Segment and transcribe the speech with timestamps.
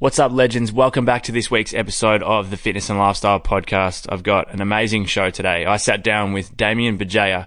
[0.00, 0.72] What's up, legends?
[0.72, 4.06] Welcome back to this week's episode of the Fitness and Lifestyle Podcast.
[4.08, 5.66] I've got an amazing show today.
[5.66, 7.46] I sat down with Damien Bugeja,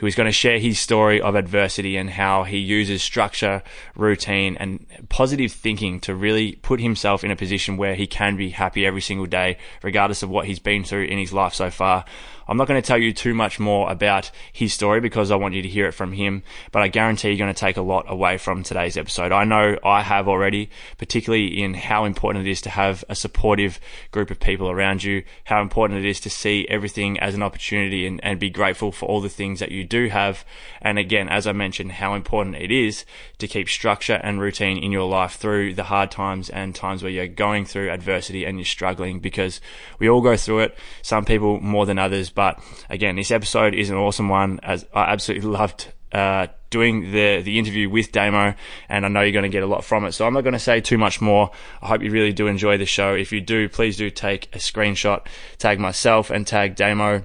[0.00, 3.62] who is going to share his story of adversity and how he uses structure,
[3.96, 8.50] routine, and positive thinking to really put himself in a position where he can be
[8.50, 12.04] happy every single day, regardless of what he's been through in his life so far.
[12.46, 15.54] I'm not going to tell you too much more about his story because I want
[15.54, 18.04] you to hear it from him, but I guarantee you're going to take a lot
[18.08, 19.32] away from today's episode.
[19.32, 23.80] I know I have already, particularly in how important it is to have a supportive
[24.10, 28.06] group of people around you, how important it is to see everything as an opportunity
[28.06, 30.44] and, and be grateful for all the things that you do have.
[30.82, 33.04] And again, as I mentioned, how important it is
[33.38, 37.12] to keep structure and routine in your life through the hard times and times where
[37.12, 39.60] you're going through adversity and you're struggling because
[39.98, 40.76] we all go through it.
[41.02, 45.12] Some people more than others, but again, this episode is an awesome one as I
[45.12, 48.54] absolutely loved uh, doing the the interview with Damo,
[48.88, 50.12] and I know you're going to get a lot from it.
[50.12, 51.50] So I'm not going to say too much more.
[51.82, 53.14] I hope you really do enjoy the show.
[53.14, 55.26] If you do, please do take a screenshot,
[55.58, 57.24] tag myself, and tag Damo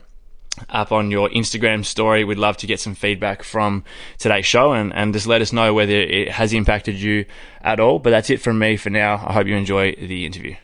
[0.69, 2.23] up on your Instagram story.
[2.23, 3.83] We'd love to get some feedback from
[4.17, 7.25] today's show and, and just let us know whether it has impacted you
[7.61, 7.99] at all.
[7.99, 9.15] But that's it from me for now.
[9.25, 10.55] I hope you enjoy the interview.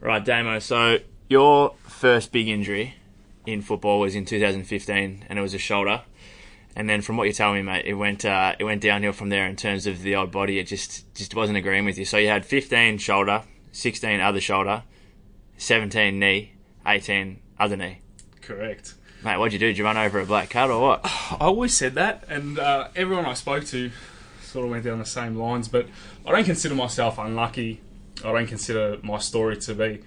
[0.00, 0.60] Right, Damo.
[0.60, 0.98] So
[1.28, 2.94] your first big injury
[3.46, 6.02] in football was in 2015, and it was a shoulder.
[6.76, 9.28] And then, from what you're telling me, mate, it went uh, it went downhill from
[9.28, 10.58] there in terms of the old body.
[10.58, 12.04] It just just wasn't agreeing with you.
[12.04, 14.84] So you had 15 shoulder, 16 other shoulder,
[15.56, 16.52] 17 knee,
[16.86, 18.00] 18 other knee.
[18.40, 18.94] Correct.
[19.22, 19.66] Mate, what'd you do?
[19.66, 21.00] Did you run over a black cat or what?
[21.04, 23.90] I always said that, and uh, everyone I spoke to
[24.40, 25.68] sort of went down the same lines.
[25.68, 25.86] But
[26.24, 27.80] I don't consider myself unlucky.
[28.24, 30.02] I don't consider my story to be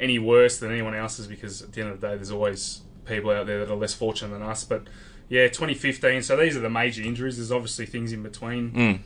[0.00, 3.30] any worse than anyone else's because at the end of the day, there's always people
[3.30, 4.64] out there that are less fortunate than us.
[4.64, 4.82] But
[5.28, 6.22] yeah, 2015.
[6.22, 7.36] So these are the major injuries.
[7.36, 8.98] There's obviously things in between Mm.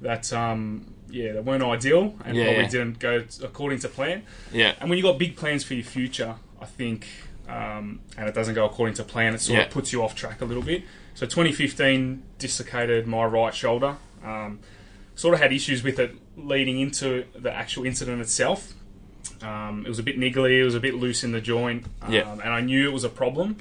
[0.00, 2.68] that um, yeah that weren't ideal and Yeah, probably yeah.
[2.70, 4.22] didn't go according to plan.
[4.52, 4.74] Yeah.
[4.80, 7.06] And when you've got big plans for your future, I think,
[7.48, 9.64] um, and it doesn't go according to plan, it sort Yeah.
[9.66, 10.82] of puts you off track a little bit.
[11.14, 13.96] So 2015 dislocated my right shoulder.
[14.24, 14.60] Um,
[15.14, 18.72] sort of had issues with it leading into the actual incident itself.
[19.42, 22.12] Um, it was a bit niggly, it was a bit loose in the joint, um,
[22.12, 22.30] Yeah.
[22.32, 23.56] and I knew it was a problem.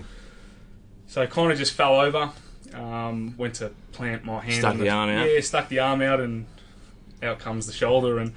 [1.07, 2.31] So I kind of just fell over,
[2.73, 4.53] um, went to plant my hand.
[4.59, 5.27] Stuck on the arm out?
[5.29, 6.45] Yeah, stuck the arm out, and
[7.23, 8.17] out comes the shoulder.
[8.19, 8.33] And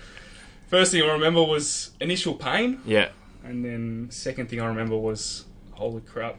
[0.69, 3.09] first thing I remember was initial pain, Yeah.
[3.45, 6.37] and then second thing I remember was, holy crap.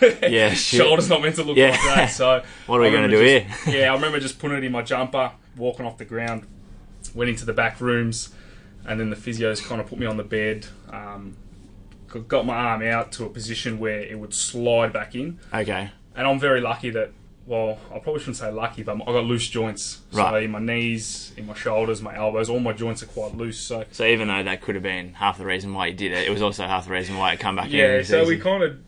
[0.00, 0.80] Yeah, shit.
[0.80, 1.70] Shoulder's not meant to look Yeah.
[1.70, 2.06] like that.
[2.06, 3.80] So What are we gonna do just- here?
[3.82, 6.46] yeah, I remember just putting it in my jumper, walking off the ground,
[7.14, 8.30] went into the back rooms,
[8.86, 10.66] and then the physios kind of put me on the bed.
[10.90, 11.36] Um,
[12.28, 15.90] got my arm out to a position where it would slide back in, Okay.
[16.14, 17.10] and I'm very lucky that.
[17.46, 20.00] Well, I probably shouldn't say lucky, but I got loose joints.
[20.10, 20.42] So Right.
[20.42, 23.56] in my knees, in my shoulders, my elbows, all my joints are quite loose.
[23.60, 26.26] So So even though that could have been half the reason why you did it,
[26.26, 27.76] it was also half the reason why it come back in.
[27.76, 28.78] Yeah, so we kind of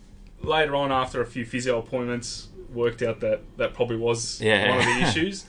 [0.43, 4.71] later on after a few physio appointments worked out that that probably was Yeah.
[4.71, 5.45] one of the issues.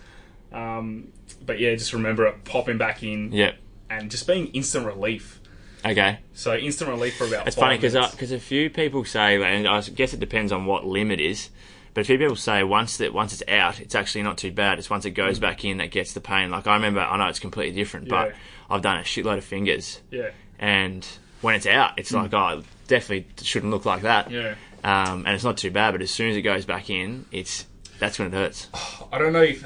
[0.53, 1.07] Um,
[1.43, 3.55] but yeah, just remember it popping back in Yep.
[3.89, 5.39] And just being instant relief.
[5.85, 6.19] Okay.
[6.33, 7.47] So instant relief for about.
[7.47, 10.85] It's funny because because a few people say, and I guess it depends on what
[10.85, 11.49] limit is,
[11.93, 14.77] But a few people say once that once it's out, it's actually not too bad.
[14.79, 16.51] It's once it goes back in that gets the pain.
[16.51, 18.33] Like I remember, I know it's completely different, but
[18.69, 20.29] I've done a shitload of fingers, yeah,
[20.59, 21.05] and
[21.41, 24.29] when it's out, it's like oh, it definitely shouldn't look like that.
[24.31, 24.55] yeah.
[24.81, 27.65] Um, and it's not too bad, but as soon as it goes back in, it's
[27.99, 28.67] that's when it hurts.
[29.11, 29.63] I don't know if,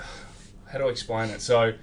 [0.71, 1.41] how do I explain it.
[1.41, 1.73] So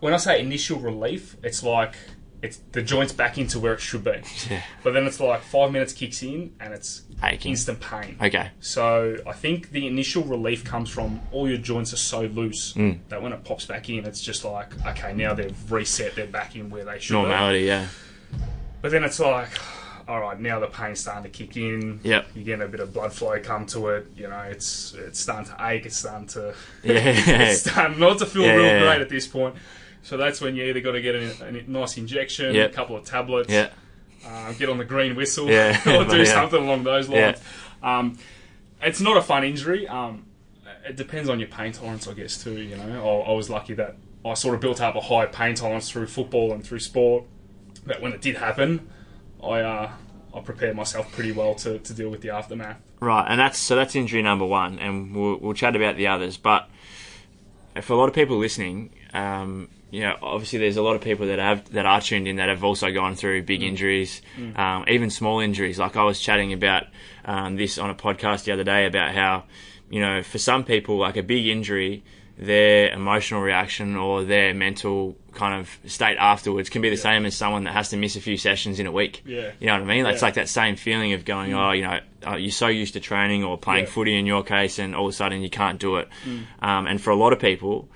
[0.00, 1.94] when I say initial relief, it's like
[2.42, 4.20] it's the joint's back into where it should be.
[4.50, 4.62] Yeah.
[4.82, 7.52] But then it's like five minutes kicks in and it's Aching.
[7.52, 8.18] instant pain.
[8.22, 8.50] Okay.
[8.60, 12.98] So I think the initial relief comes from all your joints are so loose Mm.
[13.08, 16.54] that when it pops back in, it's just like okay, now they've reset, they're back
[16.54, 17.14] in where they should.
[17.14, 17.22] be.
[17.22, 17.86] Normality, yeah.
[18.82, 19.48] But then it's like,
[20.06, 21.98] all right, now the pain's starting to kick in.
[22.02, 22.26] Yep.
[22.34, 24.06] You're getting a bit of blood flow come to it.
[24.14, 25.86] You know, it's it's starting to ache.
[25.86, 26.92] It's starting to Yeah.
[27.48, 29.54] it's starting not to feel Yeah, real great at this point.
[30.04, 32.70] So that's when you either got to get a, a nice injection, Yep.
[32.70, 33.70] a couple of tablets, Yeah.
[34.24, 35.80] uh, get on the green whistle, Yeah.
[35.98, 36.24] or do Yeah.
[36.24, 37.40] something along those lines.
[37.82, 38.18] Um,
[38.82, 39.88] it's not a fun injury.
[39.88, 40.26] Um,
[40.86, 42.60] it depends on your pain tolerance, I guess, too.
[42.60, 45.54] You know, I, I was lucky that I sort of built up a high pain
[45.54, 47.24] tolerance through football and through sport.
[47.86, 48.88] But when it did happen,
[49.42, 49.90] I uh,
[50.34, 52.78] I prepared myself pretty well to, to deal with the aftermath.
[53.00, 56.36] Right, and that's so that's injury number one, and we'll, we'll chat about the others.
[56.36, 56.68] But
[57.82, 61.26] for a lot of people listening, um, you know, obviously there's a lot of people
[61.28, 63.68] that have that are tuned in that have also gone through big Mm.
[63.68, 64.22] injuries,
[64.56, 65.78] um, even small injuries.
[65.78, 66.84] Like I was chatting about
[67.24, 69.44] um, this on a podcast the other day about how,
[69.88, 72.02] you know, for some people, like a big injury,
[72.36, 77.34] their emotional reaction or their mental kind of state afterwards can be the same as
[77.36, 79.22] someone that has to miss a few sessions in a week.
[79.24, 79.52] Yeah.
[79.60, 80.06] You know what I mean?
[80.06, 80.26] It's Yeah.
[80.26, 83.44] like that same feeling of going, oh, you know, uh, you're so used to training
[83.44, 83.90] or playing Yeah.
[83.90, 86.08] footy in your case, and all of a sudden you can't do it.
[86.60, 87.88] Um, and for a lot of people,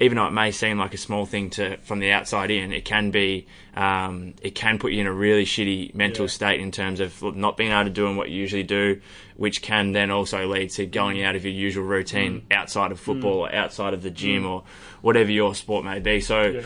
[0.00, 2.86] even though it may seem like a small thing to from the outside in, it
[2.86, 6.30] can be um, it can put you in a really shitty mental Yeah.
[6.30, 9.00] state in terms of not being able to do what you usually do,
[9.36, 12.56] which can then also lead to going out of your usual routine mm.
[12.56, 13.02] outside of mm.
[13.02, 14.50] football or outside of the gym mm.
[14.50, 14.64] or
[15.02, 16.20] whatever your sport may be.
[16.20, 16.62] So Yeah.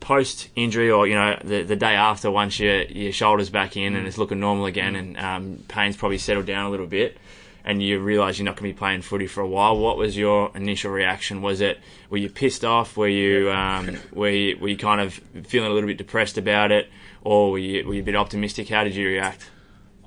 [0.00, 3.96] post injury or you know the, the day after once your your shoulders back in
[3.96, 7.18] and it's looking normal again and um, pain's probably settled down a little bit
[7.66, 10.16] and you realise you're not going to be playing footy for a while what was
[10.16, 11.78] your initial reaction was it
[12.08, 15.74] were you pissed off were you um, were you, were you kind of feeling a
[15.74, 16.88] little bit depressed about it
[17.22, 19.50] or were you, were you a bit optimistic how did you react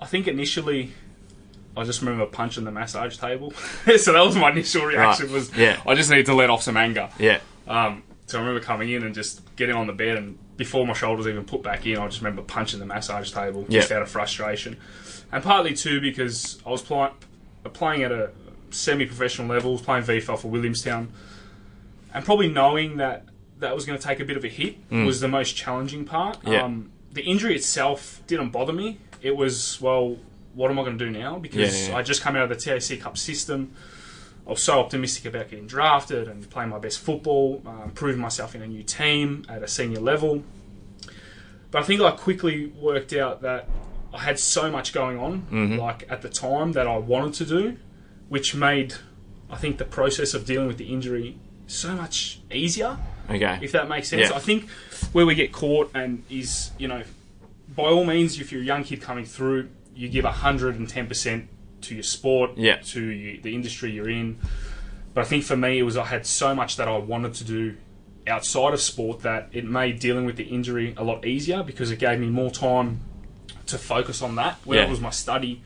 [0.01, 0.93] I think initially,
[1.75, 3.51] I just remember punching the massage table.
[3.97, 5.27] so that was my initial reaction.
[5.27, 5.33] Right.
[5.33, 5.81] Was Yeah.
[5.85, 7.09] I just needed to let off some anger.
[7.19, 10.85] yeah Um, so I remember coming in and just getting on the bed, and before
[10.85, 14.01] my shoulders even put back in, I just remember punching the massage table just out
[14.01, 14.77] of frustration,
[15.31, 17.11] and partly too because I was playing
[17.73, 18.31] playing at a
[18.71, 21.11] semi-professional level, playing VFL for Williamstown,
[22.13, 23.25] and probably knowing that
[23.59, 26.41] that was going to take a bit of a hit was the most challenging part.
[26.43, 26.51] Mm.
[26.51, 26.63] Yeah.
[26.63, 28.99] Um, the injury itself didn't bother me.
[29.21, 30.17] It was well,
[30.53, 31.39] what am I going to do now?
[31.39, 31.97] Because Yeah, yeah.
[31.97, 33.73] I just come out of the TAC Cup system.
[34.47, 38.55] I was so optimistic about getting drafted and playing my best football, um, proving myself
[38.55, 40.43] in a new team at a senior level.
[41.69, 43.67] But I think I quickly worked out that
[44.13, 45.77] I had so much going on, Mm-hmm.
[45.79, 47.77] like at the time, that I wanted to do,
[48.27, 48.95] which made
[49.51, 52.97] I think the process of dealing with the injury so much easier,
[53.29, 54.29] okay if that makes sense.
[54.29, 54.35] Yeah.
[54.35, 54.69] I think
[55.11, 57.03] where we get caught and is, you know,
[57.75, 61.47] by all means, if you're a young kid coming through, you give 110%
[61.81, 62.77] to your sport, Yeah.
[62.77, 64.37] to you, the industry you're in.
[65.13, 67.43] But I think for me, it was I had so much that I wanted to
[67.43, 67.75] do
[68.27, 71.97] outside of sport that it made dealing with the injury a lot easier because it
[71.99, 72.99] gave me more time
[73.69, 74.57] to focus on that.
[74.65, 74.87] Whether Yeah.
[74.87, 75.61] it was my study,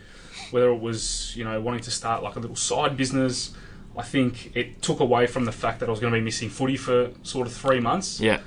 [0.52, 3.52] whether it was you know wanting to start like a little side business.
[3.98, 6.50] I think it took away from the fact that I was going to be missing
[6.50, 8.20] footy for sort of three months.
[8.20, 8.40] yeah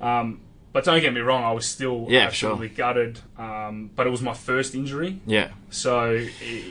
[0.00, 0.40] Um,
[0.72, 2.50] but don't get me wrong, I was still Yeah, for sure.
[2.52, 3.20] absolutely gutted.
[3.38, 6.64] Um, but it was my first injury, yeah so it,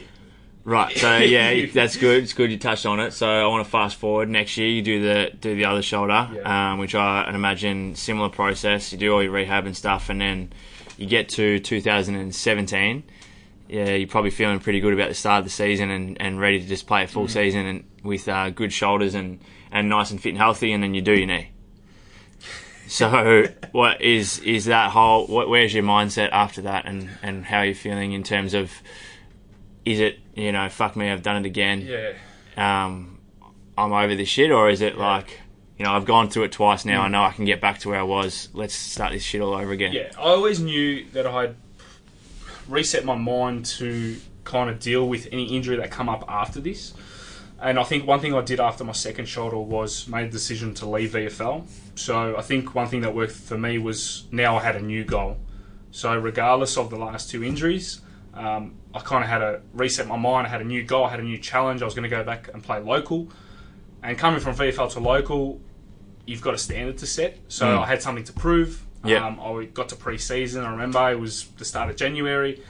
[0.65, 0.97] Right.
[0.97, 2.23] So yeah, that's good.
[2.23, 3.11] It's good you touched on it.
[3.11, 4.29] So I want to fast forward.
[4.29, 6.71] Next year, you do the do the other shoulder, Yeah.
[6.71, 8.91] um, which I imagine similar process.
[8.93, 10.53] You do all your rehab and stuff, and then
[10.97, 13.03] you get to 2017.
[13.69, 16.59] Yeah, you're probably feeling pretty good about the start of the season and, and ready
[16.59, 17.09] to just play a Mm.
[17.09, 19.39] full season and with uh, good shoulders and,
[19.71, 21.49] and nice and fit and healthy, and then you do your knee.
[22.85, 25.25] So, what is is that whole?
[25.27, 28.71] What, where's your mindset after that, and, and how are you feeling in terms of?
[29.85, 31.81] Is it you know fuck me, I've done it again.
[31.87, 32.11] yeah,
[32.57, 33.19] Um,
[33.77, 35.39] I'm over this shit, or is it like
[35.77, 37.01] you know I've gone through it twice now.
[37.01, 38.49] I know I can get back to where I was.
[38.53, 39.93] Let's start this shit all over again.
[39.93, 40.11] yeah.
[40.17, 41.55] I always knew that I'd
[42.67, 46.93] reset my mind to kind of deal with any injury that come up after this.
[47.61, 50.73] And I think one thing I did after my second shoulder was made a decision
[50.75, 51.65] to leave VFL.
[51.95, 55.05] So I think one thing that worked for me was now I had a new
[55.05, 55.37] goal.
[55.91, 58.01] So regardless of the last two injuries,
[58.33, 60.45] um, I kind of had to reset my mind.
[60.45, 61.05] I had a new goal.
[61.05, 61.81] I had a new challenge.
[61.81, 63.29] I was going to go back and play local.
[64.03, 65.61] And coming from VFL to local,
[66.25, 67.37] you've got a standard to set.
[67.47, 67.83] So Mm.
[67.83, 68.83] I had something to prove.
[69.05, 69.25] Yeah.
[69.25, 70.63] Um, I got to pre-season.
[70.63, 72.61] I remember it was the start of January,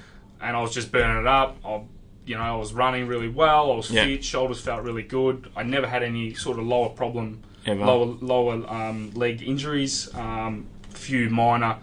[0.42, 1.58] and I was just burning it up.
[1.66, 1.82] I,
[2.26, 3.72] you know, I was running really well.
[3.72, 4.06] I was Yeah.
[4.06, 4.24] fit.
[4.24, 5.50] Shoulders felt really good.
[5.56, 7.84] I never had any sort of lower problem, Ever.
[7.86, 10.10] lower lower um, leg injuries.
[10.16, 11.78] Um, few minor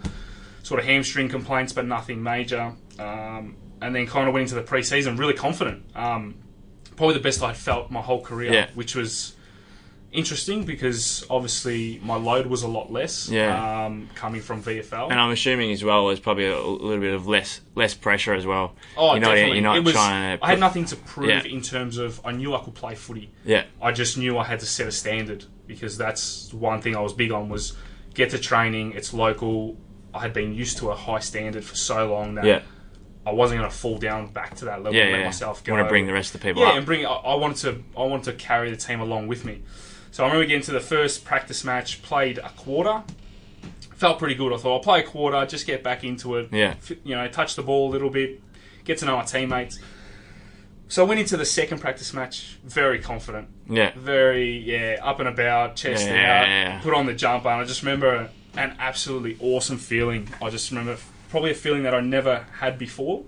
[0.63, 2.73] sort of hamstring complaints, but nothing major.
[2.99, 5.83] Um, and then kind of went into the pre-season really confident.
[5.95, 6.35] Um,
[6.95, 8.67] probably the best I'd felt my whole career, Yeah.
[8.75, 9.33] which was
[10.11, 13.85] interesting because obviously my load was a lot less Yeah.
[13.85, 15.09] um, coming from VFL.
[15.09, 18.45] And I'm assuming as well there's probably a, little bit of less less pressure as
[18.45, 18.75] well.
[18.97, 19.53] oh, you're not, definitely.
[19.57, 20.45] You're not was, trying to.
[20.45, 21.43] I had nothing to prove Yeah.
[21.43, 23.31] in terms of I knew I could play footy.
[23.45, 23.63] Yeah.
[23.81, 27.13] I just knew I had to set a standard because that's one thing I was
[27.13, 27.73] big on was
[28.13, 28.93] get to training.
[28.93, 29.77] It's local.
[30.13, 32.61] I had been used to a high standard for so long that Yeah.
[33.25, 35.03] I wasn't going to fall down back to that level Yeah.
[35.03, 35.25] and let yeah.
[35.25, 35.73] myself go.
[35.73, 36.75] want to bring the rest of the people yeah, up.
[36.75, 37.05] and bring.
[37.05, 37.83] I, I wanted to.
[37.97, 39.61] I wanted to carry the team along with me.
[40.11, 42.01] So I remember getting to the first practice match.
[42.01, 43.03] Played a quarter.
[43.95, 44.51] Felt pretty good.
[44.51, 46.49] I thought I'll play a quarter, just get back into it.
[46.51, 46.75] Yeah.
[47.03, 48.41] You know, touch the ball a little bit,
[48.83, 49.79] get to know my teammates.
[50.87, 53.91] So I went into the second practice match very confident, Yeah.
[53.95, 56.81] very yeah up and about, chest Yeah, out, yeah, yeah.
[56.81, 60.27] put on the jumper, and I just remember an absolutely awesome feeling.
[60.41, 60.97] I just remember
[61.29, 63.23] probably a feeling that I never had before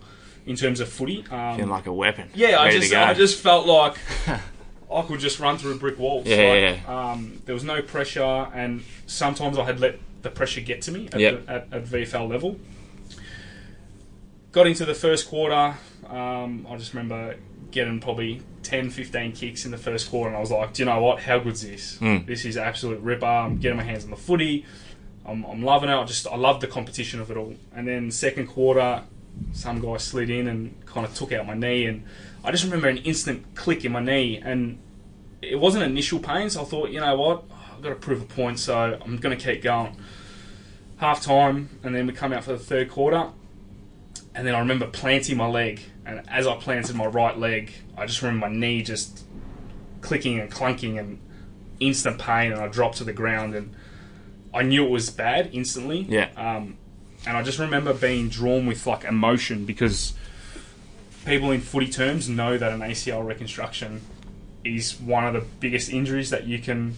[0.46, 1.24] in terms of footy.
[1.32, 2.30] Um, Feeling like a weapon.
[2.34, 2.94] yeah, I Ready to just.
[2.96, 3.96] I just felt like
[4.96, 6.26] I could just run through brick walls.
[6.26, 10.62] Yeah, like, yeah, Um, there was no pressure, and sometimes I had let the pressure
[10.62, 11.46] get to me at, Yep.
[11.46, 12.60] the, at, at VFL level.
[14.52, 15.76] Got into the first quarter.
[16.08, 17.38] Um, I just remember
[17.72, 20.86] getting probably 10, 15 kicks in the first quarter, and I was like, do you
[20.86, 21.22] know what?
[21.22, 21.98] How good's this?
[21.98, 22.26] Mm.
[22.28, 23.26] This is absolute ripper.
[23.26, 24.66] I'm getting my hands on the footy.
[25.26, 25.94] I'm, I'm loving it.
[25.96, 27.56] I just I love the competition of it all.
[27.76, 29.02] And then second quarter,
[29.54, 32.04] some guy slid in and kind of took out my knee, and
[32.44, 34.78] I just remember an instant click in my knee, and
[35.50, 36.50] it wasn't initial pain.
[36.50, 39.38] So I thought, you know what, I've got to prove a point, so I'm going
[39.38, 39.96] to keep going.
[40.98, 43.30] Half time, and then we come out for the third quarter,
[44.36, 48.06] and then I remember planting my leg, and as I planted my right leg, I
[48.06, 49.26] just remember my knee just
[50.02, 51.20] clicking and clunking and
[51.80, 53.76] instant pain, and I dropped to the ground, and
[54.54, 56.02] I knew it was bad instantly.
[56.02, 56.30] Yeah.
[56.38, 56.78] Um,
[57.26, 60.14] and I just remember being drawn with like emotion because
[61.26, 64.02] people in footy terms know that an ACL reconstruction
[64.64, 66.96] is one of the biggest injuries that you can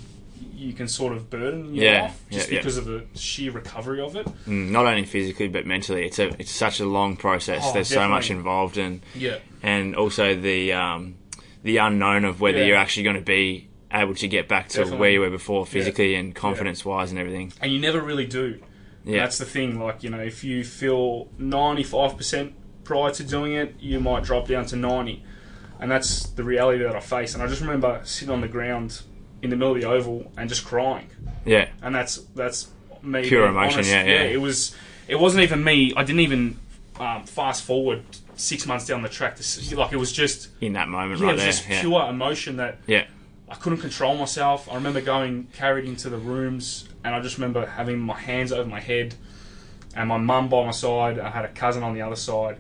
[0.53, 2.60] you can sort of burden your Yeah, life just yeah, yeah.
[2.62, 4.25] because of the sheer recovery of it.
[4.48, 6.05] Mm, not only physically but mentally.
[6.05, 7.62] It's a it's such a long process.
[7.65, 9.38] Oh, There's so much involved, and Yeah.
[9.63, 11.15] and also the um,
[11.63, 12.65] the unknown of whether Yeah.
[12.65, 15.00] you're actually going to be able to get back to Definitely.
[15.00, 17.53] where you were before physically and confidence wise and everything.
[17.62, 18.60] And you never really do.
[19.05, 19.79] Yeah, That's the thing.
[19.79, 22.53] Like you know, if you feel ninety five percent
[22.84, 25.24] prior to doing it, you might drop down to ninety,
[25.79, 27.34] and that's the reality that I face.
[27.34, 29.01] And I just remember sitting on the ground
[29.41, 31.10] in the middle of the oval and just crying.
[31.46, 32.70] yeah, and that's that's
[33.03, 33.27] me.
[33.27, 33.89] Pure emotion, honest.
[33.91, 34.22] yeah, yeah.
[34.24, 34.75] It was.
[35.08, 35.94] It wasn't even me.
[35.96, 36.58] I didn't even
[37.00, 38.03] um, fast forward
[38.36, 40.50] six months down the track to see, like it was just.
[40.62, 41.51] in that moment Yeah, right it was there.
[41.51, 41.82] just yeah.
[41.82, 43.05] pure emotion that yeah,
[43.48, 44.67] I couldn't control myself.
[44.72, 48.67] I remember going carried into the rooms, and I just remember having my hands over
[48.67, 49.13] my head,
[49.96, 51.20] and my mum by my side.
[51.20, 52.58] I had a cousin on the other side,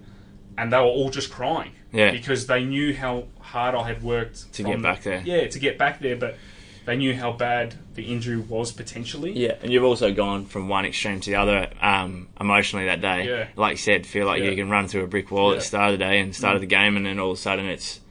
[0.57, 1.71] and they were all just crying.
[1.91, 2.11] Yeah.
[2.11, 5.21] because they knew how hard I had worked To get back there.
[5.23, 6.35] Yeah, to get back there, but
[6.83, 9.31] they knew how bad the injury was potentially.
[9.31, 13.29] Yeah, and you've also gone from one extreme to the other um, emotionally that day.
[13.29, 13.47] Yeah.
[13.55, 14.49] Like you said, feel like Yeah.
[14.49, 16.55] you can run through a brick wall at the start of the day and start
[16.55, 18.01] of the game, and then all of a sudden it's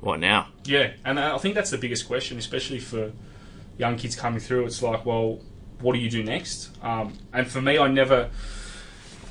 [0.00, 0.46] what now?
[0.64, 3.10] Yeah, and I think that's the biggest question, especially for
[3.78, 4.64] young kids coming through.
[4.66, 5.40] It's like, well,
[5.80, 6.70] what do you do next?
[6.84, 8.30] Um, and for me, I never.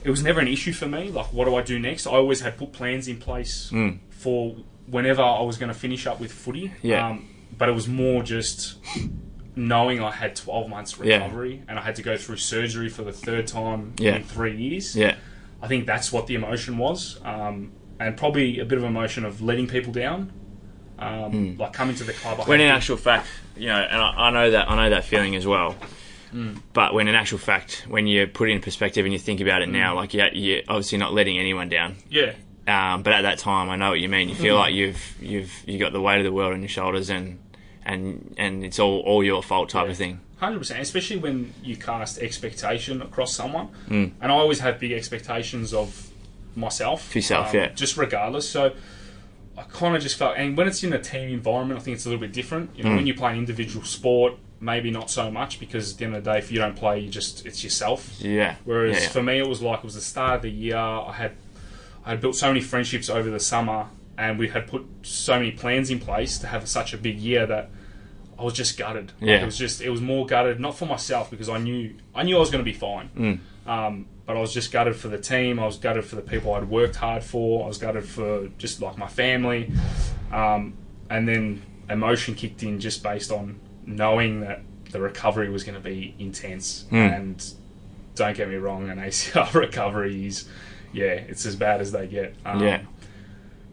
[0.04, 1.10] It was never an issue for me.
[1.10, 2.08] Like, what do I do next?
[2.08, 4.00] I always had put plans in place Mm.
[4.10, 4.56] for
[4.88, 6.72] whenever I was going to finish up with footy.
[6.82, 7.08] Yeah.
[7.08, 7.28] Um,
[7.58, 8.76] but it was more just
[9.56, 11.18] knowing I had 12 months Yeah.
[11.18, 14.16] recovery and I had to go through surgery for the third time Yeah.
[14.16, 14.96] in three years.
[14.96, 15.16] Yeah,
[15.62, 19.42] I think that's what the emotion was, um, and probably a bit of emotion of
[19.42, 20.32] letting people down,
[20.98, 22.40] um, like coming to the club.
[22.40, 23.28] I when in actual fact,
[23.58, 25.76] you know, and I, I know that I know that feeling as well.
[26.34, 26.62] Mm.
[26.74, 29.62] But when in actual fact, when you put it in perspective and you think about
[29.62, 29.74] it Mm.
[29.74, 31.98] now, like yeah, you're obviously not letting anyone down.
[32.10, 32.34] yeah,
[32.68, 34.30] Um, but at that time, I know what you mean.
[34.30, 34.42] You Mm.
[34.42, 37.40] feel like you've you've you got the weight of the world on your shoulders, and
[37.86, 39.92] and and it's all all your fault type Yeah.
[39.92, 40.20] of thing.
[40.38, 40.80] hundred percent.
[40.82, 44.12] Especially when you cast expectation across someone, Mm.
[44.22, 46.08] and I always have big expectations of
[46.56, 47.68] myself, For yourself, um, yeah.
[47.70, 48.48] just regardless.
[48.50, 48.74] So.
[49.58, 52.06] I kind of just felt, and when it's in a team environment, I think it's
[52.06, 52.70] a little bit different.
[52.76, 52.96] You know, Mm.
[52.96, 56.24] when you play an individual sport, maybe not so much because at the end of
[56.24, 58.22] the day, if you don't play, you just it's yourself.
[58.22, 58.56] Yeah.
[58.64, 59.10] Whereas yeah, yeah.
[59.10, 60.78] for me, it was like it was the start of the year.
[60.78, 61.34] I had
[62.06, 63.88] I had built so many friendships over the summer,
[64.18, 67.46] and we had put so many plans in place to have such a big year
[67.48, 67.70] that
[68.40, 69.12] I was just gutted.
[69.20, 69.42] Like, Yeah.
[69.42, 72.38] it was just it was more gutted, not for myself because I knew I knew
[72.38, 73.10] I was going to be fine.
[73.18, 73.40] Mm.
[73.70, 75.60] Um, but I was just gutted for the team.
[75.60, 77.66] I was gutted for the people I'd worked hard for.
[77.66, 79.72] I was gutted for just like my family,
[80.32, 80.74] um,
[81.10, 83.60] and then emotion kicked in just based on
[83.96, 86.86] knowing that the recovery was going to be intense.
[86.92, 87.16] Mm.
[87.18, 87.54] And
[88.16, 90.48] don't get me wrong, an ACL recovery is,
[90.94, 92.36] yeah, it's as bad as they get.
[92.46, 92.82] Um, Yeah.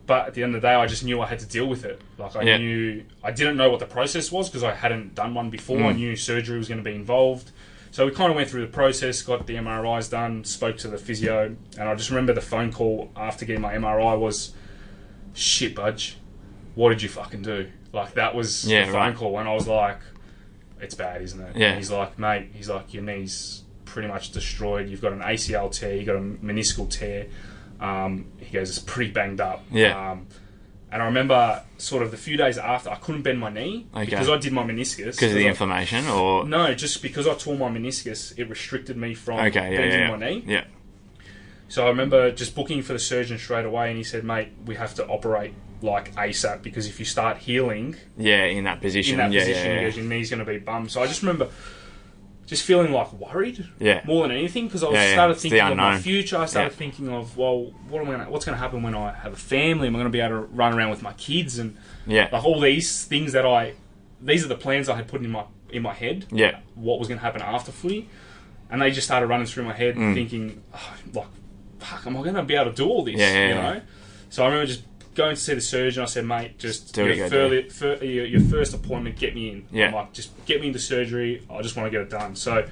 [0.07, 1.85] But at the end of the day, I just knew I had to deal with
[1.85, 2.01] it.
[2.17, 2.57] Like I Yeah.
[2.57, 5.79] knew I didn't know what the process was because I hadn't done one before.
[5.83, 5.97] I Mm.
[5.97, 7.51] knew surgery was going to be involved.
[7.91, 10.97] So we kind of went through the process, got the MRIs done, spoke to the
[10.99, 14.53] physio, and I just remember the phone call after getting my MRI was,
[15.35, 16.17] "Shit, Budge,
[16.75, 19.17] what did you fucking do?" Like that was Yeah, the phone right.
[19.17, 19.99] call, and I was like,
[20.81, 21.69] "It's bad, isn't it?" Yeah.
[21.69, 24.89] And he's like, "Mate, he's like, your knees pretty much destroyed.
[24.89, 27.27] You've got an ACL tear, you've got a meniscal tear."
[27.81, 30.11] Um, he goes, "It's pretty banged up." Yeah.
[30.13, 30.27] Um,
[30.91, 34.07] and I remember sort of the few days after, I couldn't bend my knee Okay.
[34.07, 35.13] because I did my meniscus.
[35.17, 38.97] because of the I- inflammation, or no, just because I tore my meniscus, it restricted
[38.97, 40.45] me from okay, yeah, bending yeah, my knee.
[40.47, 40.65] yeah,
[41.69, 44.75] So I remember just booking for the surgeon straight away, and he said, "Mate, we
[44.77, 49.13] have to operate like ASAP because if you start healing Yeah, in that position.
[49.13, 49.89] in that yeah, position, yeah, yeah.
[49.89, 51.49] your knee's going to be bummed." So I just remember
[52.47, 54.01] just feeling like worried Yeah.
[54.07, 56.39] more than anything because I was Yeah, started thinking of my future.
[56.39, 59.13] I started thinking of, well, what am I gonna, what's going to happen when I
[59.13, 59.87] have a family?
[59.87, 62.31] Am I going to be able to run around with my kids and Yeah.
[62.33, 63.75] like all these things that I
[64.23, 66.25] these are the plans I had put in my in my head.
[66.33, 66.61] Yeah.
[66.75, 68.09] What was going to happen after footy,
[68.71, 70.15] and they just started running through my head, Mm.
[70.15, 71.27] thinking, oh, like,
[71.79, 73.17] fuck, am I going to be able to do all this?
[73.17, 73.81] Yeah, yeah, you know.
[74.31, 74.83] So I remember just
[75.15, 76.03] going to see the surgeon.
[76.03, 79.17] I said, mate, just Do your, it, go do further, fir- your, your first appointment,
[79.17, 79.67] get me in.
[79.73, 79.87] Yeah.
[79.89, 81.43] I'm like, just get me into surgery.
[81.51, 82.37] I just want to get it done.
[82.37, 82.67] So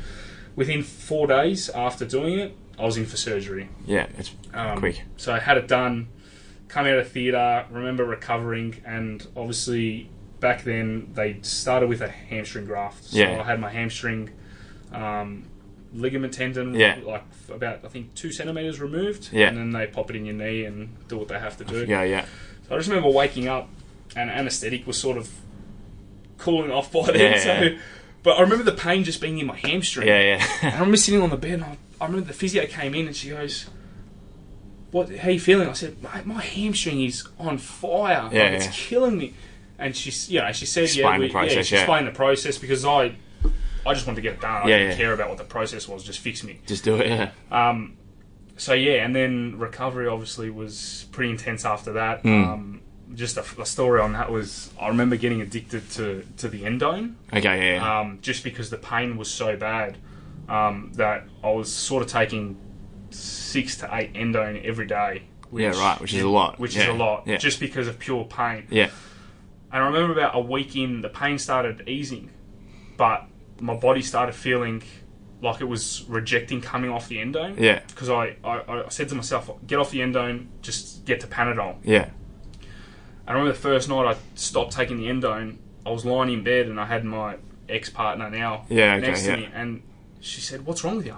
[0.54, 3.68] within four days after doing it, I was in for surgery.
[3.86, 5.02] Yeah, it's Um, quick.
[5.16, 6.08] So I had it done,
[6.68, 10.10] come out of theatre, remember recovering, and obviously
[10.40, 13.04] back then they started with a hamstring graft.
[13.04, 13.40] So Yeah.
[13.40, 14.30] I had my hamstring
[14.92, 15.44] um,
[15.96, 16.98] ligament tendon, Yeah.
[17.04, 19.48] like about I think two centimeters removed, Yeah.
[19.48, 21.84] and then they pop it in your knee and do what they have to do.
[21.88, 22.24] Yeah, yeah.
[22.68, 23.68] So I just remember waking up,
[24.14, 25.30] and anaesthetic was sort of
[26.38, 27.32] cooling off by then.
[27.32, 27.78] Yeah, so, yeah.
[28.22, 30.06] but I remember the pain just being in my hamstring.
[30.08, 30.46] Yeah, yeah.
[30.62, 33.06] And I remember sitting on the bed, and I, I remember the physio came in,
[33.06, 33.66] and she goes,
[34.90, 35.14] "What?
[35.16, 38.28] How you feeling?" I said, "Mate, my hamstring is on fire.
[38.32, 39.34] Yeah, like, it's killing me."
[39.78, 42.12] And she, you know, she said, Explain "Yeah, the we, process, yeah." She explained the
[42.12, 43.14] process because I,
[43.86, 44.62] I just wanted to get it done.
[44.64, 44.96] I Yeah, didn't yeah.
[44.96, 46.04] care about what the process was.
[46.04, 46.60] Just fix me.
[46.66, 47.06] Just do it.
[47.08, 47.30] Yeah.
[47.50, 47.96] Um,
[48.56, 52.20] so yeah, and then recovery obviously was pretty intense after that.
[52.22, 52.44] Hmm.
[52.44, 52.80] Um,
[53.14, 57.14] just a, a story on that was I remember getting addicted to to the endone
[57.32, 57.42] Okay.
[57.42, 57.74] Yeah.
[57.76, 58.00] yeah.
[58.00, 59.96] um, just because the pain was so bad
[60.48, 62.56] um, that I was sort of taking
[63.10, 65.22] six to eight endone every day.
[65.50, 66.58] Which, Yeah, right, which is a lot.
[66.58, 67.36] Which Yeah, is a lot, yeah.
[67.36, 68.66] just because of pure pain.
[68.70, 68.90] yeah.
[69.72, 72.30] And I remember about a week in, the pain started easing,
[72.96, 73.24] but
[73.60, 74.82] my body started feeling
[75.42, 77.58] like it was rejecting coming off the endone.
[77.58, 77.80] Yeah.
[77.86, 81.76] Because I, I, I said to myself, get off the endone, just get to Panadol.
[81.84, 82.10] Yeah.
[83.26, 85.56] I remember the first night I stopped taking the endone.
[85.84, 87.36] I was lying in bed and I had my
[87.68, 89.36] ex partner now Yeah, okay, next to yeah.
[89.36, 89.82] me, and
[90.20, 91.16] she said, "What's wrong with you?"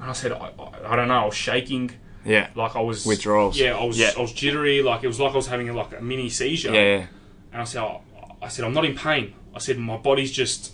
[0.00, 1.14] And I said, "I, I, I don't know.
[1.22, 1.90] I was shaking,
[2.24, 2.48] Yeah.
[2.54, 3.58] like I was Withdrawals.
[3.58, 4.12] Yeah, I was Yeah.
[4.16, 6.96] I was jittery, like it was like I was having like a mini seizure." Yeah.
[6.98, 7.06] Yeah.
[7.52, 8.00] And I said, oh,
[8.40, 10.72] "I said I'm not in pain." I said, "My body's just,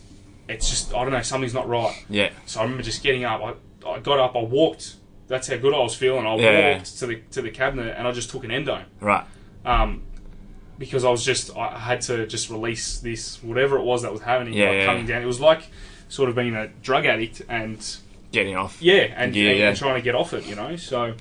[0.48, 2.30] it's just I don't know, something's not right." Yeah.
[2.46, 3.42] So I remember just getting up.
[3.42, 4.37] I, I got up.
[4.37, 4.96] I walked.
[5.28, 6.26] That's how good I was feeling.
[6.26, 6.76] I Yeah.
[6.76, 9.24] walked to the to the cabinet and I just took an endone Right.
[9.66, 10.02] um,
[10.78, 14.22] because I was just I had to just release this whatever it was that was
[14.22, 14.84] happening, Yeah, like yeah.
[14.87, 15.22] coming down.
[15.22, 15.68] It was like
[16.08, 17.84] sort of being a drug addict and
[18.32, 18.80] Getting off.
[18.80, 19.68] yeah, and, Yeah, and, yeah.
[19.68, 20.76] and trying to get off it, you know.
[20.76, 21.14] So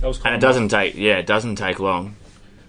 [0.00, 2.16] that was and it doesn't take yeah it doesn't take long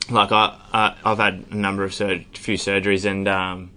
[0.10, 3.71] like i, I i've had a number of sur- few surgeries and um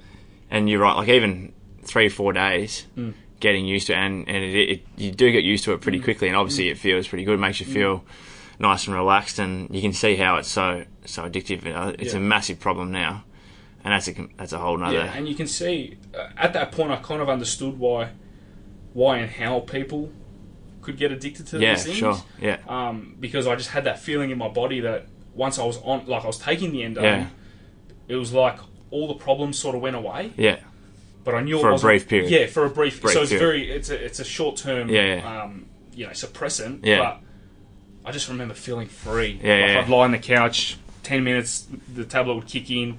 [0.50, 1.52] and you're right like even
[1.86, 3.14] three four days Mm.
[3.40, 5.82] getting used to it and and it, it you do get used to it Mm.
[5.82, 8.04] pretty quickly and obviously it feels pretty good it makes you feel
[8.58, 11.64] nice and relaxed and you can see how it's so so addictive
[12.00, 12.18] it's Yeah.
[12.18, 13.24] a massive problem now
[13.84, 16.72] and that's a that's a whole nother yeah, and you can see uh, at that
[16.72, 18.10] point I kind of understood why
[18.94, 20.10] why and how people
[20.82, 21.98] could get addicted to yeah these things.
[21.98, 25.64] sure yeah Um, because I just had that feeling in my body that once I
[25.64, 27.26] was on, like I was taking the endo, Yeah.
[28.08, 28.58] it was like
[28.90, 30.32] all the problems sort of went away.
[30.38, 30.56] yeah
[31.26, 32.30] but I knew For it a brief period.
[32.30, 33.02] Yeah, for a brief.
[33.02, 33.40] Brief so it's period.
[33.46, 34.88] very it's a it's a short term.
[34.88, 35.42] Yeah, yeah.
[35.42, 36.86] Um, you know, suppressant.
[36.86, 36.98] Yeah.
[36.98, 39.38] But I just remember feeling free.
[39.42, 39.80] Yeah, like yeah.
[39.80, 42.98] I'd lie on the couch, ten minutes, the tablet would kick in,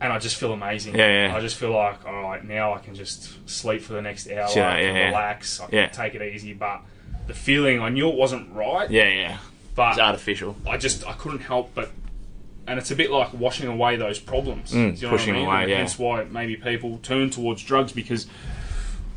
[0.00, 0.94] and I just feel amazing.
[0.94, 1.34] Yeah, yeah.
[1.36, 4.48] I just feel like all right now I can just sleep for the next hour,
[4.48, 5.06] Chill I can yeah, yeah.
[5.06, 5.86] relax, I can Yeah.
[5.88, 6.52] take it easy.
[6.52, 6.82] But
[7.26, 8.90] the feeling I knew it wasn't right.
[8.90, 9.38] yeah yeah
[9.74, 11.90] But it's artificial I just I couldn't help but,
[12.66, 14.72] and it's a bit like washing away those problems.
[14.72, 15.46] Mm, you know pushing I mean?
[15.46, 15.76] away, yeah.
[15.78, 18.26] Hence why maybe people turn towards drugs because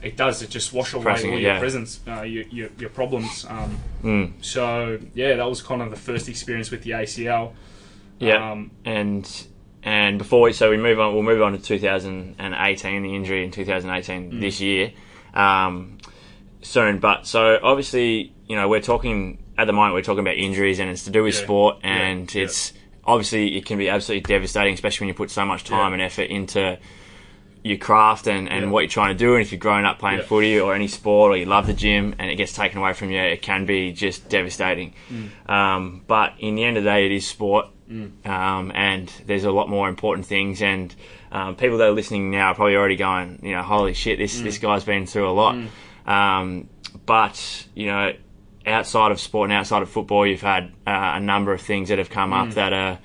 [0.01, 0.41] it does.
[0.41, 1.59] It just wash away all your yeah.
[1.59, 3.45] presence, uh, your, your your problems.
[3.49, 4.33] Um, mm.
[4.41, 7.53] so yeah, that was kind of the first experience with the ACL.
[8.19, 9.29] Yeah, Um, and
[9.83, 13.51] and before we so we move on, we'll move on to 2018, the injury in
[13.51, 14.39] 2018 Mm.
[14.41, 14.91] this year,
[15.33, 15.97] um,
[16.61, 16.99] soon.
[16.99, 20.89] But so obviously, you know, we're talking at the moment we're talking about injuries, and
[20.89, 21.41] it's to do with Yeah.
[21.43, 22.43] sport, and Yeah.
[22.43, 22.73] it's
[23.05, 25.93] obviously it can be absolutely devastating, especially when you put so much time Yeah.
[25.93, 26.77] and effort into
[27.63, 28.69] your craft and, and Yeah.
[28.71, 30.25] what you're trying to do and if you're growing up playing Yeah.
[30.25, 33.09] footy or any sport or you love the gym and it gets taken away from
[33.09, 35.49] you it can be just devastating Mm.
[35.49, 37.67] um, but in the end of the day it is sport
[38.25, 40.93] um, and there's a lot more important things and
[41.31, 44.41] um, people that are listening now are probably already going you know holy shit this,
[44.41, 45.55] this guy's been through a lot
[46.05, 46.67] um,
[47.07, 48.13] but you know
[48.67, 51.97] outside of sport and outside of football you've had uh, a number of things that
[51.97, 52.99] have come up that are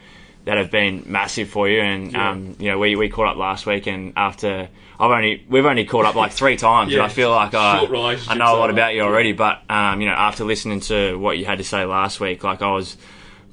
[0.46, 1.80] that have been massive for you.
[1.82, 2.30] And Yeah.
[2.30, 4.68] um, you know, we, we caught up last week, and after
[4.98, 7.04] I've only we've only caught up like three times, and Yeah.
[7.04, 7.80] I feel like I,
[8.28, 9.32] I know a lot about you already.
[9.32, 12.62] But um, you know, after listening to what you had to say last week, like
[12.62, 12.96] I was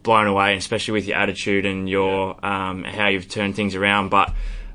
[0.04, 4.10] blown away, especially with your attitude and your um, how you've turned things around.
[4.10, 4.30] But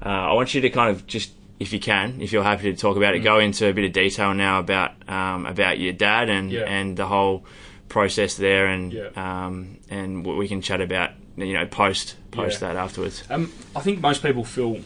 [0.05, 2.77] uh, I want you to kind of just, if you can, if you're happy to
[2.79, 3.25] talk about it, Mm.
[3.25, 6.63] go into a bit of detail now about um, about your dad and Yeah.
[6.77, 7.45] and the whole
[7.89, 9.09] process there, and Yeah.
[9.17, 12.69] um, and what we can chat about, you know, post post Yeah.
[12.69, 13.23] that afterwards.
[13.31, 14.81] Um, I think most people feel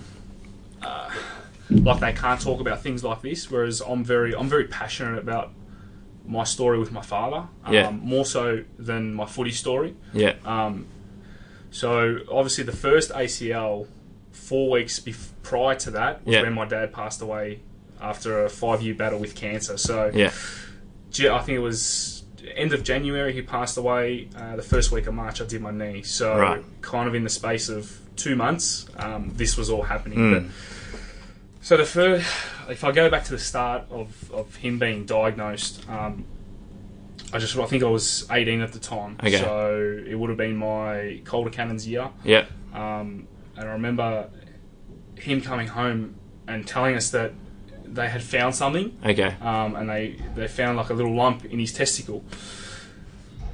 [0.83, 1.11] uh,
[1.71, 5.51] like they can't talk about things like this, whereas I'm very, I'm very passionate about
[6.27, 7.91] my story with my father, um, Yeah.
[7.91, 9.95] more so than my footy story.
[10.13, 10.87] Yeah, Um,
[11.71, 13.87] so obviously, the first ACL,
[14.33, 16.43] four weeks bef- prior to that, was Yeah.
[16.43, 17.61] when my dad passed away
[18.01, 19.77] after a five-year battle with cancer.
[19.79, 20.33] So yeah,
[21.35, 22.25] I think it was
[22.57, 24.29] end of January he passed away.
[24.37, 26.03] Uh, the first week of March I did my knee.
[26.03, 26.63] So Right.
[26.83, 30.19] kind of in the space of two months, um, this was all happening.
[30.19, 30.33] Mm.
[30.35, 30.45] But,
[31.63, 32.27] so the first,
[32.69, 36.25] if I go back to the start of, of him being diagnosed, um,
[37.33, 39.17] I just I think I was 18 at the time.
[39.21, 39.39] Okay.
[39.41, 42.09] So it would have been my Calder Cannons year.
[42.25, 44.29] yeah, Um, and I remember
[45.17, 46.15] him coming home
[46.47, 47.33] and telling us that
[47.85, 51.59] they had found something okay, um, and they, they found like a little lump in
[51.59, 52.25] his testicle.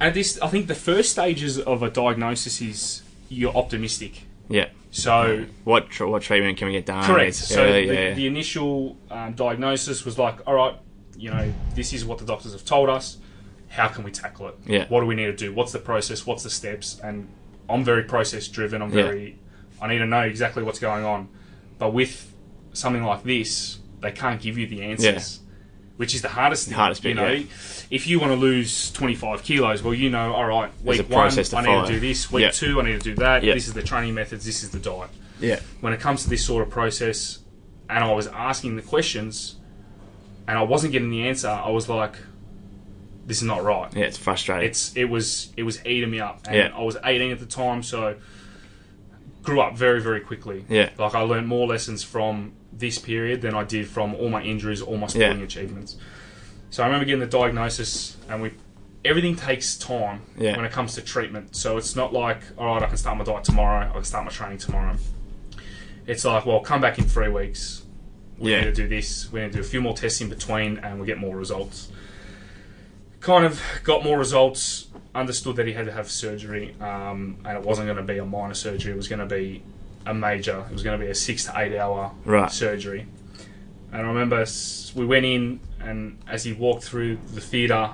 [0.01, 4.23] At this, I think, the first stages of a diagnosis is you're optimistic.
[4.49, 4.69] yeah.
[4.91, 7.03] So What tr- what treatment can we get done?
[7.03, 7.29] correct.
[7.29, 10.75] It's So early, the, yeah, the initial um, diagnosis was like, all right,
[11.17, 13.17] you know, this is what the doctors have told us.
[13.69, 14.55] How can we tackle it?
[14.67, 14.85] Yeah.
[14.89, 15.51] What do we need to do?
[15.51, 16.27] What's the process?
[16.27, 16.99] What's the steps?
[17.03, 17.27] And
[17.67, 18.83] I'm very process driven.
[18.83, 19.03] I'm Yeah.
[19.05, 19.39] very.
[19.81, 21.27] I need to know exactly what's going on.
[21.83, 22.33] But with
[22.71, 25.41] something like this, they can't give you the answers.
[25.97, 26.75] Which is the hardest thing.
[26.75, 27.45] Hardest bit, you know, yeah.
[27.91, 31.35] if you want to lose 25 kilos, well, you know, all right, week one, I
[31.35, 31.85] need follow.
[31.85, 32.31] to do this.
[32.31, 32.51] Week Yeah.
[32.51, 33.43] two, I need to do that.
[33.43, 33.53] Yeah.
[33.53, 34.45] This is the training methods.
[34.45, 35.09] This is the diet
[35.41, 37.39] yeah, when it comes to this sort of process,
[37.89, 39.57] and I was asking the questions,
[40.47, 42.15] and I wasn't getting the answer, I was like,
[43.27, 44.05] "This is not right." yeah.
[44.05, 44.69] It's frustrating.
[44.69, 46.71] It's it was it was eating me up, and Yeah.
[46.73, 48.15] I was 18 at the time, so
[49.43, 50.65] grew up very very quickly.
[50.69, 50.89] Yeah.
[50.97, 54.81] like I learned more lessons from this period than I did from all my injuries,
[54.81, 55.43] all my sporting Yeah.
[55.45, 55.97] achievements.
[56.71, 58.51] So I remember getting the diagnosis, and we
[59.05, 60.55] everything takes time Yeah.
[60.55, 61.55] when it comes to treatment.
[61.55, 64.23] So it's not like, all right, I can start my diet tomorrow, I can start
[64.25, 64.95] my training tomorrow.
[66.07, 67.83] It's like, well, come back in three weeks.
[68.39, 68.61] We Yeah.
[68.61, 69.31] need to do this.
[69.31, 71.89] We need to do a few more tests in between, and we get more results.
[73.23, 74.87] Kind of got more results.
[75.15, 78.25] Understood that he had to have surgery, um, and it wasn't going to be a
[78.25, 78.91] minor surgery.
[78.91, 79.63] It was going to be
[80.05, 80.65] a major.
[80.69, 82.51] It was going to be a six to eight hour Right.
[82.51, 83.05] surgery.
[83.93, 84.43] And I remember
[84.95, 87.91] we went in, and as he walked through the theatre,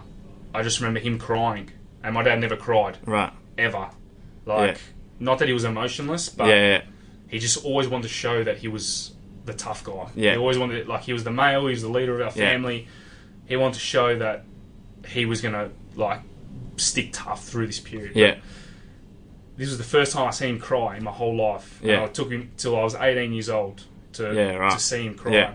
[0.56, 1.70] I just remember him crying.
[2.04, 3.34] And my dad never cried right.
[3.58, 3.90] ever.
[4.46, 4.78] Like, Yeah.
[5.20, 6.82] not that he was emotionless, but Yeah, yeah,
[7.28, 9.12] he just always wanted to show that he was
[9.46, 10.08] the tough guy.
[10.16, 10.32] Yeah.
[10.32, 12.88] He always wanted, like, he was the male, he was the leader of our family.
[13.46, 14.46] He wanted to show that
[15.08, 16.22] he was going to, like,
[16.78, 18.16] stick tough through this period.
[18.16, 18.36] yeah,
[19.58, 21.80] This was the first time I seen him cry in my whole life.
[21.84, 21.96] Yeah.
[21.96, 23.84] And it took him till I was 18 years old
[24.14, 24.72] to, Yeah, right.
[24.72, 25.34] to see him cry.
[25.34, 25.54] Yeah.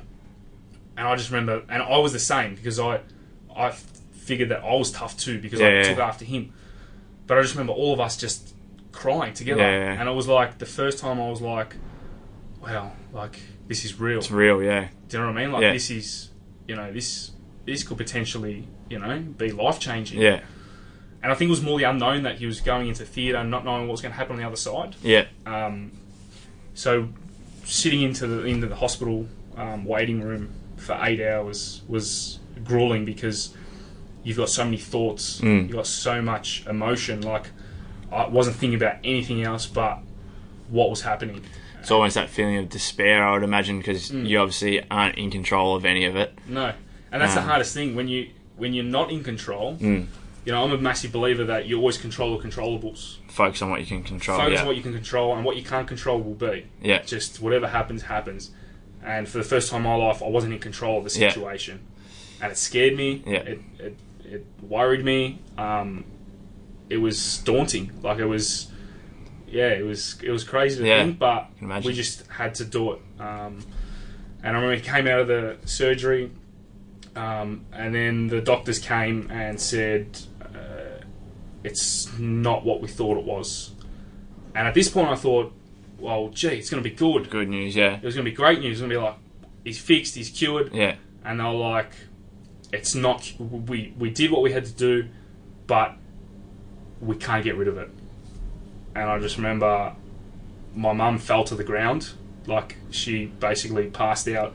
[0.97, 3.01] And I just remember, and I was the same because I,
[3.57, 3.71] I
[4.13, 6.53] figured that I was tough too because Yeah, I took after him.
[7.27, 8.55] But I just remember all of us just
[8.93, 11.75] crying together, and it was like the first time I was like,
[12.63, 14.63] "Wow, like this is real." It's real.
[14.63, 15.53] Yeah, Do you know what I mean?
[15.53, 16.31] Like this is,
[16.69, 17.31] you know, this
[17.67, 20.21] this could potentially, you know, be life changing.
[20.21, 20.41] yeah,
[21.23, 23.51] And I think it was more the unknown that he was going into theatre and
[23.51, 24.97] not knowing what was going to happen on the other side.
[25.03, 25.93] yeah, Um,
[26.75, 27.09] so
[27.65, 33.55] sitting into the into the hospital um, waiting room for eight hours was grueling because
[34.23, 35.63] you've got so many thoughts, Mm.
[35.69, 37.21] you've got so much emotion.
[37.23, 37.47] Like
[38.13, 40.01] I wasn't thinking about anything else but
[40.69, 41.43] what was happening.
[41.81, 44.27] It's almost that feeling of despair, I would imagine, because Mm.
[44.29, 46.33] you obviously aren't in control of any of it.
[46.49, 46.73] No,
[47.15, 49.77] and that's the Um, hardest thing when you when you're not in control.
[49.81, 50.07] Mm.
[50.45, 53.17] You know, I'm a massive believer that you always control the controllables.
[53.29, 54.37] Focus on what you can control.
[54.39, 56.67] Focus yeah, on what you can control, and what you can't control will be.
[56.83, 58.51] yeah, just whatever happens, happens.
[59.03, 61.29] And for the first time in my life, I wasn't in control of the Yeah.
[61.31, 61.81] situation,
[62.43, 63.23] and it scared me.
[63.27, 63.39] Yeah.
[63.39, 63.97] It, it
[64.35, 65.39] it worried me.
[65.57, 66.05] Um,
[66.91, 67.91] it was daunting.
[68.03, 68.69] Like it was,
[69.49, 71.05] yeah, it was it was crazy to Yeah.
[71.05, 71.47] think, but
[71.85, 73.01] we just had to do it.
[73.19, 73.65] Um,
[74.43, 76.31] and I remember he came out of the surgery,
[77.17, 81.03] um, and then the doctors came and said, uh,
[81.63, 83.73] "It's not what we thought it was."
[84.55, 85.53] And at this point, I thought,
[85.99, 87.31] "Well, gee, it's going to be good.
[87.31, 87.75] good news.
[87.77, 88.73] Yeah, It was going to be great news.
[88.73, 89.17] It's going to be like
[89.65, 91.93] he's fixed, he's cured." yeah, And they were like,
[92.73, 93.33] "It's not.
[93.39, 95.09] We we did what we had to do,
[95.67, 95.97] but
[97.01, 97.91] we can't get rid of it."
[98.95, 99.95] And I just remember
[100.75, 102.11] my mum fell to the ground,
[102.47, 104.55] like she basically passed out.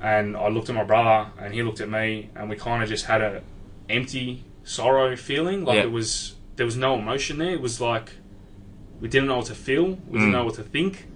[0.00, 2.88] And I looked at my brother, and he looked at me, and we kind of
[2.88, 3.42] just had a
[3.88, 5.64] empty sorrow feeling.
[5.64, 5.82] Like Yeah.
[5.84, 7.50] it was there was no emotion there.
[7.50, 8.10] It was like
[9.00, 9.98] we didn't know what to feel.
[10.08, 10.32] We didn't Mm.
[10.32, 11.06] know what to think.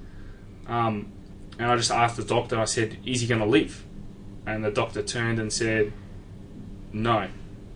[0.67, 1.13] Um,
[1.59, 2.59] and I just asked the doctor.
[2.59, 3.85] I said, "Is he going to live?"
[4.47, 5.93] And the doctor turned and said,
[6.93, 7.27] "No."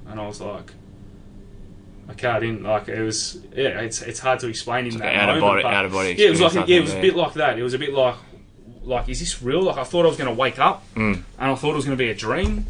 [0.08, 0.72] And I was like,
[2.10, 3.80] "Okay, I didn't like it was yeah.
[3.80, 5.84] It's it's hard to explain in It's that like out of moment, body- but- out
[5.86, 7.58] of body Yeah, it was like experience, yeah, it was a bit like that.
[7.58, 8.16] It was a bit like
[8.85, 9.62] like is this real?
[9.62, 11.14] Like I thought I was going to wake up, Mm.
[11.38, 12.66] and I thought it was going to be a dream.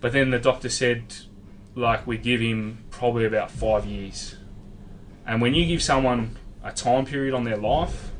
[0.00, 1.02] But then the doctor said,
[1.74, 4.36] like we give him probably about five years.
[5.26, 8.10] And when you give someone a time period on their life,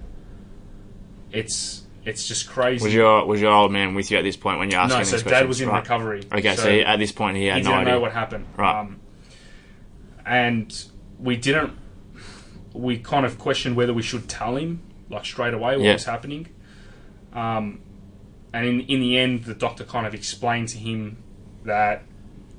[1.32, 2.84] it's it's just crazy.
[2.84, 4.98] Was your was your old man with you at this point when you're asking no,
[5.00, 5.30] these so questions?
[5.32, 5.82] dad was in Right.
[5.82, 6.22] recovery.
[6.32, 7.92] Okay, so, he, at this point he had he no didn't idea.
[7.94, 8.46] know what happened.
[8.56, 8.80] Right.
[8.80, 9.00] Um,
[10.24, 10.84] and
[11.18, 11.72] we didn't.
[12.72, 16.48] We kind of questioned whether we should tell him like straight away what was happening.
[17.36, 17.80] Um,
[18.52, 21.18] and in in the end, the doctor kind of explained to him
[21.64, 22.02] that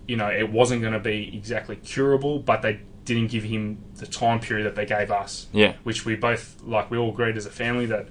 [0.07, 4.05] you know it wasn't going to be exactly curable, but they didn't give him the
[4.05, 5.47] time period that they gave us.
[5.51, 8.07] Yeah, which we both like we all agreed as a family that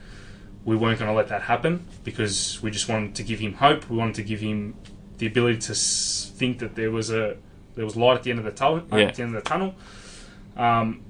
[0.64, 3.88] we weren't going to let that happen because we just wanted to give him hope.
[3.88, 4.74] We wanted to give him
[5.18, 7.36] the ability to think that there was a
[7.76, 8.98] there was light at the end of the tunnel Yeah.
[9.04, 9.74] at the end of the tunnel.
[10.56, 11.02] Um,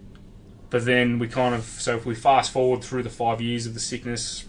[0.68, 3.72] but then we kind of so if we fast forward through the five years of
[3.74, 4.44] the sickness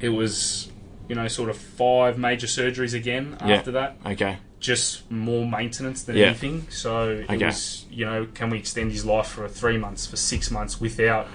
[0.00, 0.70] it was
[1.08, 3.54] you know sort of five major surgeries again Yeah.
[3.56, 6.26] after that okay, just more maintenance than Yeah.
[6.26, 6.66] anything.
[6.70, 7.46] So it Okay.
[7.46, 11.28] was, you know, can we extend his life for three months, for six months, without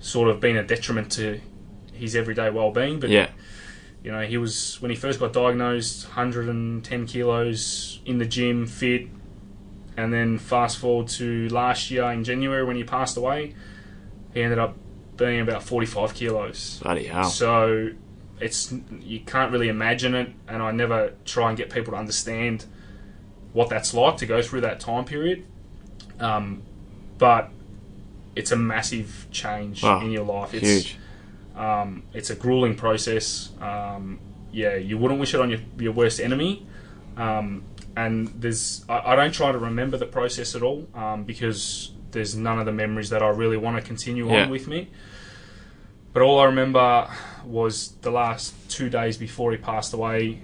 [0.00, 1.40] sort of being a detriment to
[1.92, 3.00] his everyday well-being?
[3.00, 3.28] But yeah,
[4.04, 9.08] you know, he was when he first got diagnosed, 110 kilos in the gym, fit,
[9.96, 13.54] and then fast forward to last year in January when he passed away,
[14.34, 14.76] he ended up
[15.18, 16.80] being about 45 kilos.
[16.82, 17.24] bloody hell.
[17.24, 17.90] So
[18.40, 22.64] it's you can't really imagine it, and I never try and get people to understand
[23.52, 25.44] what that's like to go through that time period.
[26.20, 26.62] Um,
[27.18, 27.50] but
[28.36, 30.54] it's a massive change Wow, in your life.
[30.54, 30.96] It's, Huge.
[31.56, 33.50] Um, it's a grueling process.
[33.60, 34.20] Um,
[34.52, 36.66] yeah, you wouldn't wish it on your, your worst enemy.
[37.16, 37.64] Um,
[37.96, 42.34] and there's I, I don't try to remember the process at all um, because there's
[42.34, 44.44] none of the memories that I really want to continue Yeah.
[44.44, 44.88] on with me.
[46.12, 47.08] But all I remember
[47.44, 50.38] was the last two days before he passed away.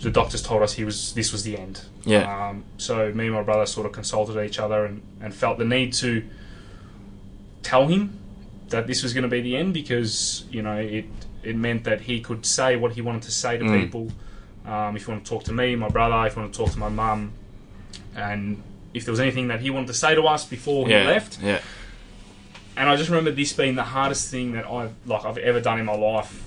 [0.00, 1.82] The doctors told us he was this was the end.
[2.04, 2.48] Yeah.
[2.48, 5.64] Um, so me and my brother sort of consulted each other and, and felt the
[5.64, 6.22] need to
[7.62, 8.18] tell him
[8.68, 11.06] that this was going to be the end because you know it
[11.42, 13.80] it meant that he could say what he wanted to say to Mm.
[13.82, 14.10] people.
[14.66, 16.72] Um, if you want to talk to me, my brother, if you want to talk
[16.72, 17.30] to my mum,
[18.16, 18.60] and
[18.96, 21.38] if there was anything that he wanted to say to us before yeah, he left.
[21.42, 21.60] Yeah,
[22.76, 25.78] And I just remember this being the hardest thing that I've like I've ever done
[25.78, 26.44] in my life.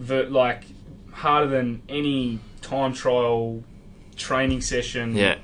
[0.00, 0.64] The, like
[1.12, 3.62] harder than any time trial
[4.16, 5.14] training session.
[5.16, 5.36] yeah.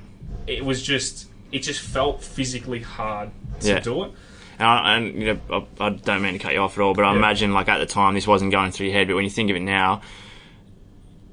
[0.46, 3.80] It was just it just felt physically hard to Yeah.
[3.80, 4.12] do it.
[4.58, 6.94] And, I, and you know, I, I don't mean to cut you off at all,
[6.94, 7.18] but I Yeah.
[7.18, 9.06] imagine like at the time this wasn't going through your head.
[9.08, 10.00] But when you think of it now,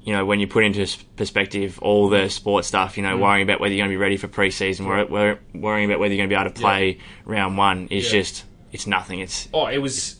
[0.02, 0.86] you know, when you put into
[1.16, 3.20] perspective all the sports stuff, you know, Mm.
[3.20, 6.26] worrying about whether you're going to be ready for preseason, wor- worrying about whether you're
[6.26, 8.20] going to be able to play round one is Yeah.
[8.20, 9.20] just it's nothing.
[9.20, 10.16] It's Oh, it was.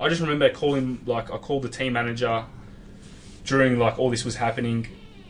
[0.00, 2.44] I just remember calling like I called the team manager
[3.44, 4.86] during like all this was happening,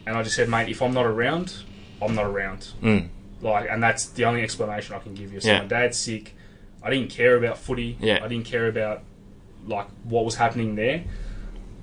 [0.06, 1.54] and I just said, mate, if I'm not around,
[2.00, 2.68] I'm not around.
[2.82, 3.08] mm,
[3.40, 5.40] Like, and that's the only explanation I can give you.
[5.40, 5.58] So Yeah.
[5.60, 6.34] my dad's sick.
[6.82, 7.96] I didn't care about footy.
[8.00, 8.18] Yeah.
[8.22, 9.02] I didn't care about
[9.66, 11.04] like what was happening there.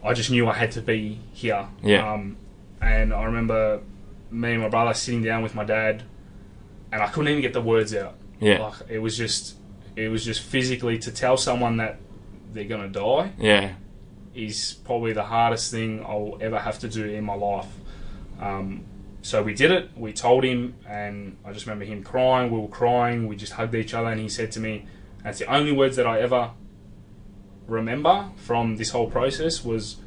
[0.04, 1.68] I just knew I had to be here.
[1.84, 2.14] Yeah.
[2.14, 2.38] Um,
[2.82, 3.82] and I remember
[4.32, 6.04] me and my brother sitting down with my dad,
[6.92, 8.16] and I couldn't even get the words out.
[8.40, 9.56] yeah, Like it was just,
[9.96, 12.00] it was just physically to tell someone that
[12.54, 13.74] they're gonna die yeah,
[14.34, 17.68] is probably the hardest thing I'll ever have to do in my life.
[18.40, 18.86] Um,
[19.22, 19.90] so we did it.
[19.98, 22.50] We told him, and I just remember him crying.
[22.52, 23.28] We were crying.
[23.28, 24.86] We just hugged each other, and he said to me,
[25.24, 26.52] "That's the only words that I ever
[27.70, 29.98] remember from this whole process." Was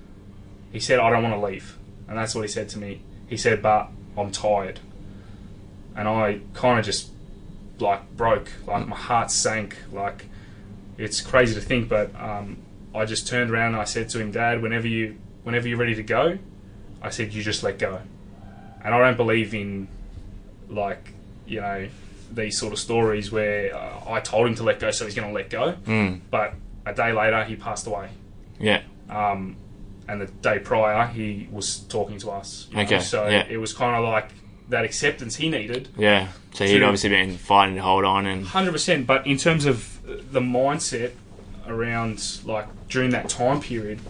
[0.72, 3.00] he said, "I don't want to leave," and that's what he said to me.
[3.28, 4.80] He said, "But I'm tired,"
[5.96, 7.10] and I kind of just
[7.78, 8.50] like broke.
[8.66, 9.76] Like my heart sank.
[9.92, 10.26] Like
[10.98, 12.58] it's crazy to think, but um,
[12.94, 15.94] I just turned around and I said to him, Dad, whenever you whenever you're ready
[15.96, 16.38] to go,
[17.02, 18.00] I said you just let go.
[18.84, 19.88] And I don't believe in
[20.68, 21.12] like
[21.46, 21.88] you know
[22.32, 25.28] these sort of stories where uh, I told him to let go, so he's going
[25.28, 25.74] to let go.
[25.84, 26.54] mm, But
[26.86, 28.08] a day later, he passed away.
[28.58, 29.56] yeah, Um,
[30.08, 32.66] and the day prior, he was talking to us.
[32.70, 33.46] you know, Okay, So yeah.
[33.48, 34.30] it was kind of like
[34.68, 35.88] that acceptance he needed.
[35.96, 36.28] yeah.
[36.54, 39.06] So he'd obviously been fighting to hold on, and Hundred percent.
[39.06, 40.00] But in terms of
[40.32, 41.12] the mindset,
[41.66, 44.00] around like during that time period,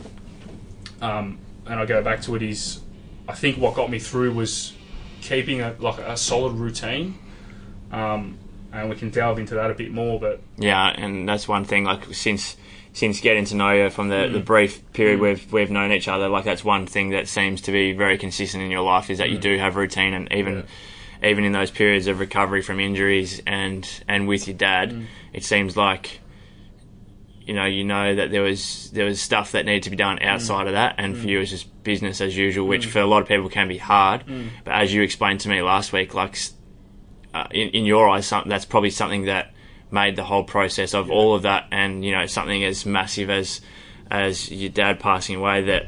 [1.00, 2.80] um, and I go back to it is,
[3.28, 4.72] I think what got me through was
[5.20, 7.18] keeping a like a solid routine,
[7.92, 8.38] um,
[8.72, 10.18] and we can delve into that a bit more.
[10.18, 11.84] But Yeah, and that's one thing.
[11.84, 12.56] Like since
[12.92, 14.44] since getting to know you from the, the mm.
[14.44, 15.22] brief period mm.
[15.22, 18.62] we've we've known each other, like that's one thing that seems to be very consistent
[18.62, 19.42] in your life is that you mm.
[19.42, 20.64] do have routine, and even
[21.22, 25.76] even in those periods of recovery from injuries and and with your dad, it seems
[25.76, 26.20] like
[27.40, 30.22] you know you know that there was there was stuff that needed to be done
[30.22, 33.22] outside of that, and for you it's just business as usual, which for a lot
[33.22, 34.24] of people can be hard.
[34.64, 36.38] But as you explained to me last week, like
[37.32, 39.51] uh, in, in your eyes, something that's probably something that
[39.92, 43.60] made the whole process of all of that, and you know something as massive as
[44.10, 45.86] as your dad passing away, that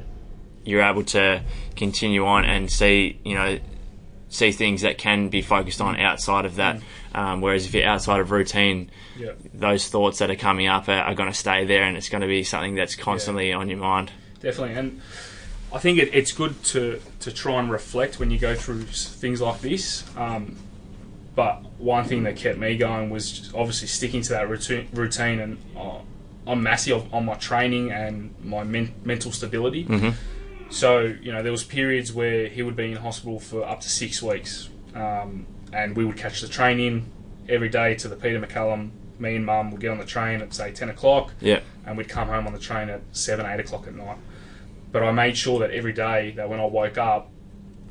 [0.64, 1.42] you're able to
[1.76, 3.58] continue on and see you know
[4.28, 6.80] see things that can be focused on outside of that.
[7.14, 10.92] Um, whereas if you're outside of routine, yeah, those thoughts that are coming up are,
[10.92, 13.78] are going to stay there, and it's going to be something that's constantly on your
[13.78, 14.10] mind.
[14.40, 14.74] definitely.
[14.74, 15.00] And
[15.72, 19.40] I think it, it's good to to try and reflect when you go through things
[19.40, 20.04] like this.
[20.16, 20.56] Um,
[21.34, 25.58] but one thing that kept me going was obviously sticking to that routine, routine and
[25.76, 25.98] uh,
[26.46, 29.84] I'm massive on my training and my men- mental stability.
[30.70, 33.88] So you know there was periods where he would be in hospital for up to
[33.88, 37.06] six weeks, um, and we would catch the train in
[37.48, 38.90] every day to the Peter MacCallum.
[39.18, 42.08] Me and Mum would get on the train at say ten o'clock Yeah, and we'd
[42.08, 44.16] come home on the train at seven, eight o'clock at night.
[44.90, 47.30] But I made sure that every day that when I woke up,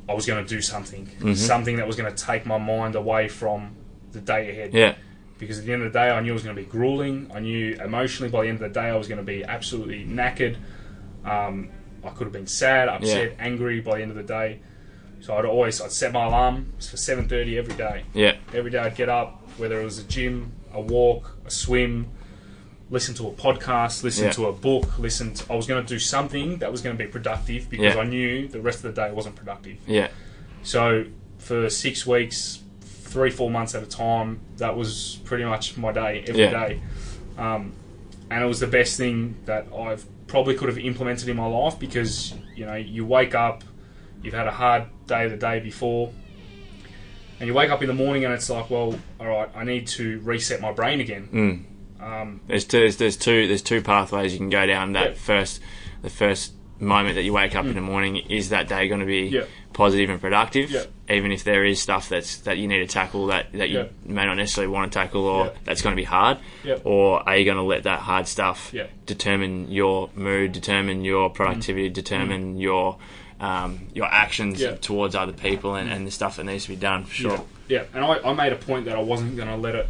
[0.08, 3.28] I was going to do something, something that was going to take my mind away
[3.28, 3.74] from
[4.12, 4.74] the day ahead.
[4.74, 4.96] yeah,
[5.38, 7.30] Because at the end of the day, I knew it was going to be grueling.
[7.34, 10.04] I knew emotionally by the end of the day, I was going to be absolutely
[10.04, 10.56] knackered.
[11.24, 11.70] Um,
[12.04, 14.60] I could have been sad, upset, angry by the end of the day.
[15.20, 18.78] So I'd always I'd set my alarm for seven thirty every day yeah, every day
[18.78, 22.10] I'd get up, whether it was a gym, a walk, a swim,
[22.90, 24.32] listen to a podcast, listen Yeah.
[24.32, 27.02] to a book, listen to, I was going to do something that was going to
[27.02, 28.00] be productive because Yeah.
[28.00, 29.78] I knew the rest of the day wasn't productive.
[29.86, 30.08] yeah,
[30.62, 31.06] So
[31.38, 36.24] for six weeks, three, four months at a time, that was pretty much my day,
[36.28, 36.50] every Yeah.
[36.66, 36.80] day,
[37.38, 37.72] Um,
[38.30, 41.78] and it was the best thing that I've probably could have implemented in my life
[41.78, 43.64] because, you know, you wake up,
[44.22, 46.12] you've had a hard day the day before,
[47.40, 49.86] and you wake up in the morning and it's like, well, all right, I need
[49.88, 51.28] to reset my brain again.
[51.32, 51.64] Mm.
[52.04, 54.92] Um, There's two, there's, there's two there's two pathways you can go down.
[54.92, 55.14] That Yeah.
[55.14, 55.60] first
[56.02, 59.06] the first moment that you wake up in the morning is that day going to
[59.06, 59.42] be Yeah.
[59.72, 60.82] positive and productive, Yeah.
[61.08, 64.26] even if there is stuff that's that you need to tackle that that you may
[64.26, 66.38] not necessarily want to tackle or that's going to be hard.
[66.84, 68.74] Or are you going to let that hard stuff
[69.06, 72.98] determine your mood, determine your productivity, determine your
[73.40, 74.80] um, your actions Mm.
[74.80, 77.44] Towards other people and, and the stuff that needs to be done for sure.
[77.68, 77.84] Yeah, yeah.
[77.94, 79.86] and I, I made a point that I wasn't going to let it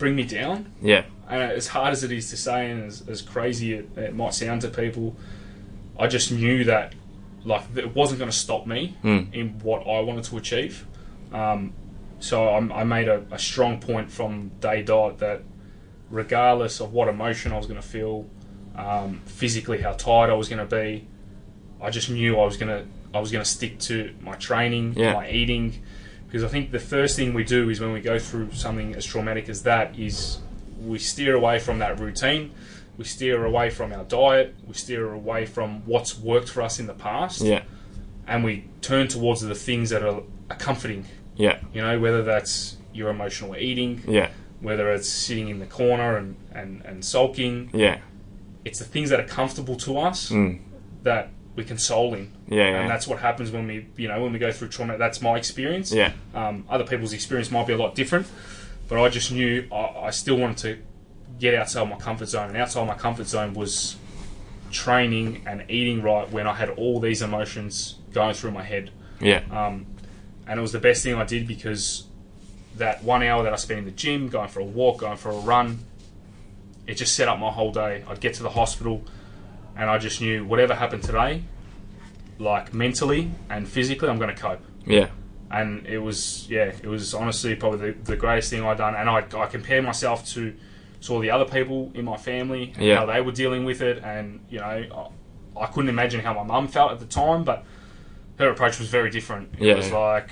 [0.00, 0.72] bring me down.
[0.82, 1.04] Yeah.
[1.28, 4.34] And as hard as it is to say, and as, as crazy it, it might
[4.34, 5.14] sound to people,
[5.96, 6.94] I just knew that
[7.44, 9.32] like it wasn't going to stop me Mm.
[9.32, 10.86] in what I wanted to achieve.
[11.32, 11.72] Um,
[12.18, 15.42] so I, I made a, a strong point from day dot that
[16.10, 18.26] regardless of what emotion I was going to feel,
[18.76, 21.06] um, physically how tired I was going to be,
[21.80, 24.94] I just knew I was going to I was going to stick to my training,
[24.96, 25.14] Yeah.
[25.14, 25.82] my eating,
[26.30, 29.04] because I think the first thing we do is when we go through something as
[29.04, 30.38] traumatic as that is
[30.80, 32.52] we steer away from that routine,
[32.96, 36.86] we steer away from our diet, we steer away from what's worked for us in
[36.86, 37.62] the past, Yeah.
[38.28, 41.04] and we turn towards the things that are, are comforting.
[41.34, 41.58] Yeah.
[41.74, 44.28] You know, whether that's your emotional eating, Yeah.
[44.60, 47.98] whether it's sitting in the corner and, and, and sulking, Yeah.
[48.64, 50.60] it's the things that are comfortable to us Mm.
[51.02, 52.32] that we can soul in.
[52.48, 52.58] Yeah.
[52.58, 52.80] Yeah.
[52.80, 54.96] And that's what happens when we, you know, when we go through trauma.
[54.98, 55.92] That's my experience.
[55.92, 56.12] yeah.
[56.34, 58.26] Um, other people's experience might be a lot different,
[58.88, 60.78] but I just knew I, I still wanted to
[61.38, 63.96] get outside my comfort zone, and outside my comfort zone was
[64.70, 68.90] training and eating right when I had all these emotions going through my head.
[69.20, 69.42] Yeah.
[69.50, 69.86] Um,
[70.46, 72.04] and it was the best thing I did because
[72.76, 75.30] that one hour that I spent in the gym, going for a walk, going for
[75.30, 75.80] a run,
[76.86, 78.04] it just set up my whole day.
[78.08, 79.04] I'd get to the hospital,
[79.80, 81.42] and I just knew whatever happened today,
[82.38, 85.08] like mentally and physically, I'm going to cope Yeah.
[85.50, 88.94] and it was yeah, it was honestly probably the, the greatest thing I'd done.
[88.94, 90.54] And I, I compare myself to
[91.02, 92.96] to all the other people in my family, and Yeah.
[92.98, 95.10] how they were dealing with it, and you know,
[95.56, 97.64] I, I couldn't imagine how my mum felt at the time, but
[98.38, 99.54] her approach was very different.
[99.58, 99.74] It Yeah.
[99.76, 100.28] was like.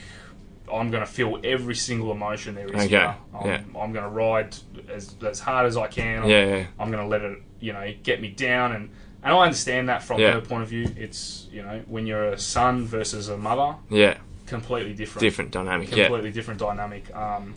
[0.70, 3.14] I'm going to feel every single emotion there is Okay, here.
[3.35, 3.62] I'm, yeah.
[3.81, 4.55] I'm going to ride
[4.93, 6.25] as, as hard as I can.
[6.25, 6.45] I'm, Yeah.
[6.57, 6.66] Yeah.
[6.79, 8.73] I'm going to let it, you know, get me down.
[8.73, 8.91] And,
[9.23, 10.33] and I understand that from Yeah.
[10.33, 10.87] her point of view.
[10.97, 14.16] It's, you know, when you're a son versus a mother, Yeah.
[14.47, 15.91] completely different Different dynamic.
[15.95, 16.05] Yeah.
[16.07, 17.14] completely different dynamic.
[17.14, 17.55] Um,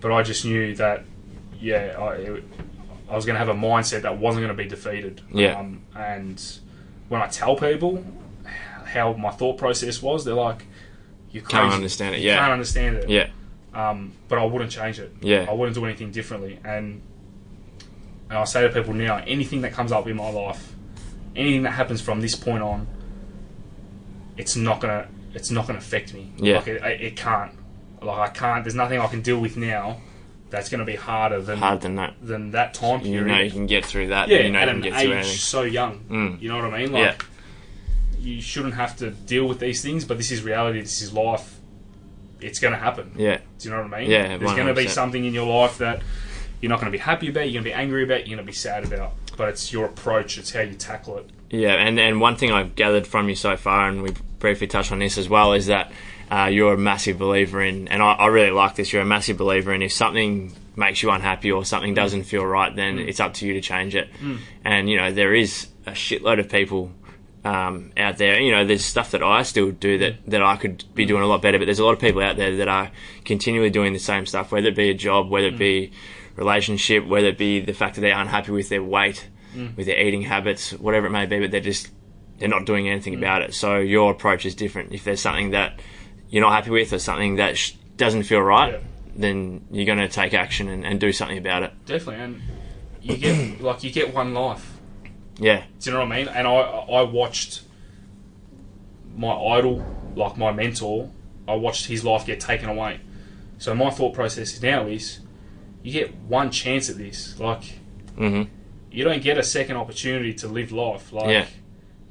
[0.00, 1.04] but I just knew that,
[1.60, 2.44] yeah, I, it,
[3.08, 5.20] I was going to have a mindset that wasn't going to be defeated.
[5.32, 5.58] Yeah.
[5.58, 6.42] Um, and
[7.08, 8.04] when I tell people
[8.84, 10.64] how my thought process was, they're like,
[11.30, 12.20] "You Can't understand it.
[12.20, 12.38] You Yeah.
[12.38, 13.28] can't understand it." Yeah.
[13.74, 15.12] Um, but I wouldn't change it.
[15.20, 15.46] Yeah.
[15.48, 16.58] I wouldn't do anything differently.
[16.64, 17.00] And,
[18.28, 20.72] and I say to people now, anything that comes up in my life,
[21.36, 22.86] anything that happens from this point on,
[24.36, 26.32] it's not gonna it's not gonna affect me.
[26.36, 26.56] Yeah.
[26.56, 27.52] Like it, it, can't.
[28.02, 28.64] Like I can't.
[28.64, 29.98] There's nothing I can deal with now
[30.50, 32.14] that's gonna be harder than Harder than that.
[32.22, 33.14] than that time period.
[33.14, 34.28] You know you can get through that.
[34.28, 36.00] yeah, you know at you can an age so young.
[36.08, 36.42] Mm.
[36.42, 36.94] You know what I mean?
[36.94, 37.16] Yeah.
[38.18, 40.80] You shouldn't have to deal with these things, but this is reality.
[40.80, 41.60] This is life.
[42.40, 43.12] It's gonna happen.
[43.16, 43.38] Yeah.
[43.58, 44.10] Do you know what I mean?
[44.10, 46.02] Yeah, There's going to be something in your life that
[46.60, 48.46] you're not going to be happy about, you're going to be angry about, you're going
[48.46, 49.12] to be sad about.
[49.36, 51.30] But it's your approach, it's how you tackle it.
[51.50, 54.90] Yeah, and, and one thing I've gathered from you so far, and we briefly touched
[54.92, 55.92] on this as well, is that
[56.30, 59.36] uh, you're a massive believer in, and I, I really like this, you're a massive
[59.36, 61.96] believer in if something makes you unhappy or something mm.
[61.96, 63.08] doesn't feel right, then mm.
[63.08, 64.12] it's up to you to change it.
[64.20, 64.38] Mm.
[64.64, 66.90] And, you know, there is a shitload of people
[67.44, 68.40] um, out there.
[68.40, 71.26] You know, there's stuff that I still do that, that I could be doing a
[71.26, 72.90] lot better, but there's a lot of people out there that are
[73.24, 75.92] continually doing the same stuff, whether it be a job, whether it be
[76.36, 79.76] relationship, whether it be the fact that they're unhappy with their weight, mm.
[79.76, 81.90] with their eating habits, whatever it may be, but they're just
[82.38, 83.18] they're not doing anything mm.
[83.18, 83.54] about it.
[83.54, 84.92] So your approach is different.
[84.92, 85.80] If there's something that
[86.28, 88.78] you're not happy with or something that sh- doesn't feel right, Yeah.
[89.14, 91.72] then you're going to take action and, and do something about it.
[91.86, 92.22] Definitely.
[92.22, 92.42] And
[93.00, 94.74] you get, like, you get one life.
[95.38, 96.28] Yeah, Do you know what I mean?
[96.28, 97.62] And I, I watched
[99.14, 99.84] my idol,
[100.14, 101.10] like my mentor,
[101.46, 103.00] I watched his life get taken away.
[103.58, 105.20] So my thought process now is
[105.86, 107.38] you get one chance at this.
[107.38, 107.62] Like,
[108.18, 108.42] hmm
[108.90, 111.12] you don't get a second opportunity to live life.
[111.12, 111.46] Like, Yeah.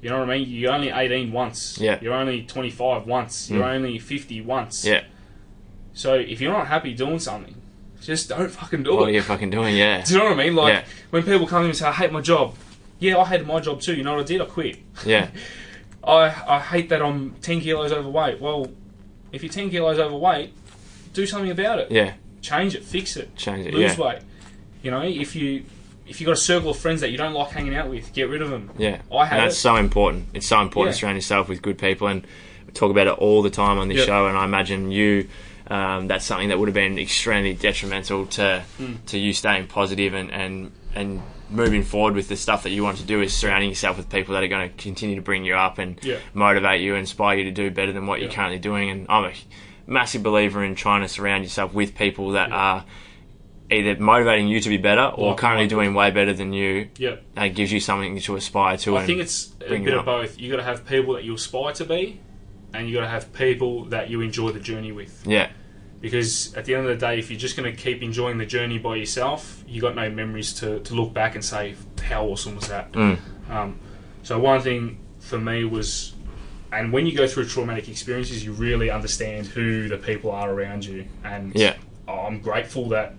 [0.01, 0.47] you know what I mean?
[0.47, 1.79] You're only 18 once.
[1.81, 1.97] Yeah.
[1.99, 3.49] You're only 25 once.
[3.49, 3.75] You're Mm.
[3.75, 4.85] only 50 once.
[4.85, 5.01] yeah.
[5.93, 7.55] So if you're not happy doing something,
[8.01, 8.99] just don't fucking do What it.
[9.01, 9.75] What are you fucking doing?
[9.75, 10.55] Yeah, Do you know what I mean?
[10.55, 10.83] Like Yeah.
[11.09, 12.53] when people come in and say, "I hate my job,"
[12.99, 13.95] yeah, I hated my job too.
[13.95, 14.41] You know what I did?
[14.41, 14.77] I quit.
[15.05, 15.29] yeah,
[16.03, 18.39] I I hate that I'm 10 kilos overweight.
[18.39, 18.67] Well,
[19.31, 20.53] if you're 10 kilos overweight,
[21.13, 21.87] do something about it.
[21.91, 22.13] yeah.
[22.45, 23.73] Change it, fix it, Change it.
[23.73, 24.19] lose Yeah, weight.
[24.83, 25.63] You know, if you
[26.07, 28.29] if you got a circle of friends that you don't like hanging out with, get
[28.29, 28.69] rid of them.
[28.77, 29.01] yeah.
[29.11, 29.59] I had and that's it.
[29.61, 30.27] so important.
[30.35, 32.25] It's so important to surround yourself with good people, and
[32.67, 34.05] we talk about it all the time on this Yep.
[34.07, 34.27] show.
[34.27, 35.27] And I imagine you.
[35.67, 38.97] Um, that's something that would have been extremely detrimental to Mm.
[39.07, 42.97] to you staying positive and, and and moving forward with the stuff that you want
[42.97, 45.55] to do is surrounding yourself with people that are going to continue to bring you
[45.55, 46.17] up and Yeah.
[46.35, 48.89] motivate you, inspire you to do better than what you're currently doing.
[48.91, 49.31] And I'm a
[49.87, 52.85] massive believer in trying to surround yourself with people that are
[53.71, 56.89] either motivating you to be better or Like- currently like- doing way better than you.
[56.97, 57.15] Yeah.
[57.35, 58.97] That gives you something to aspire to.
[58.97, 60.39] I think it's a bit it of both.
[60.39, 62.19] You got to have people that you aspire to be,
[62.73, 65.23] and you got to have people that you enjoy the journey with.
[65.25, 65.49] yeah,
[66.01, 68.45] Because at the end of the day, if you're just going to keep enjoying the
[68.45, 71.73] journey by yourself, you got no memories to, to look back and say,
[72.03, 73.17] "How awesome was that?" Mm.
[73.49, 73.79] Um,
[74.21, 76.13] so one thing for me was,
[76.79, 80.85] and when you go through traumatic experiences, you really understand who the people are around
[80.85, 81.75] you, and Yeah.
[82.07, 83.13] I'm grateful that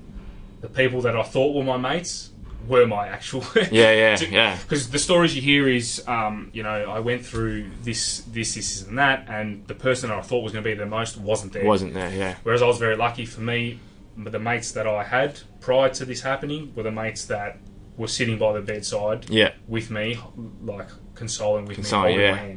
[0.60, 2.30] the people that I thought were my mates
[2.68, 6.90] were my actual yeah, yeah, yeah, because the stories you hear is, um, you know,
[6.90, 10.52] I went through this, this, this, and that, and the person that I thought was
[10.52, 11.64] going to be the most wasn't there.
[11.64, 12.10] wasn't there?
[12.10, 13.78] Yeah, Whereas I was very lucky for me,
[14.16, 17.58] the mates that I had prior to this happening were the mates that
[17.96, 20.18] were sitting by the bedside yeah, with me,
[20.62, 22.50] like consoling with Consoling, me, holding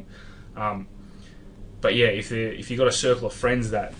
[0.60, 0.86] Um,
[1.80, 3.94] but yeah, if if you got a circle of friends that,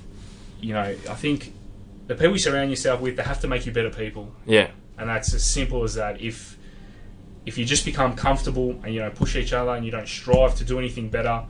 [0.60, 1.52] you know, I think
[2.06, 5.08] the people you surround yourself with, they have to make you better people yeah, and
[5.08, 6.20] that's as simple as that.
[6.20, 6.58] If
[7.46, 10.54] if you just become comfortable and you know push each other and you don't strive
[10.56, 11.44] to do anything better,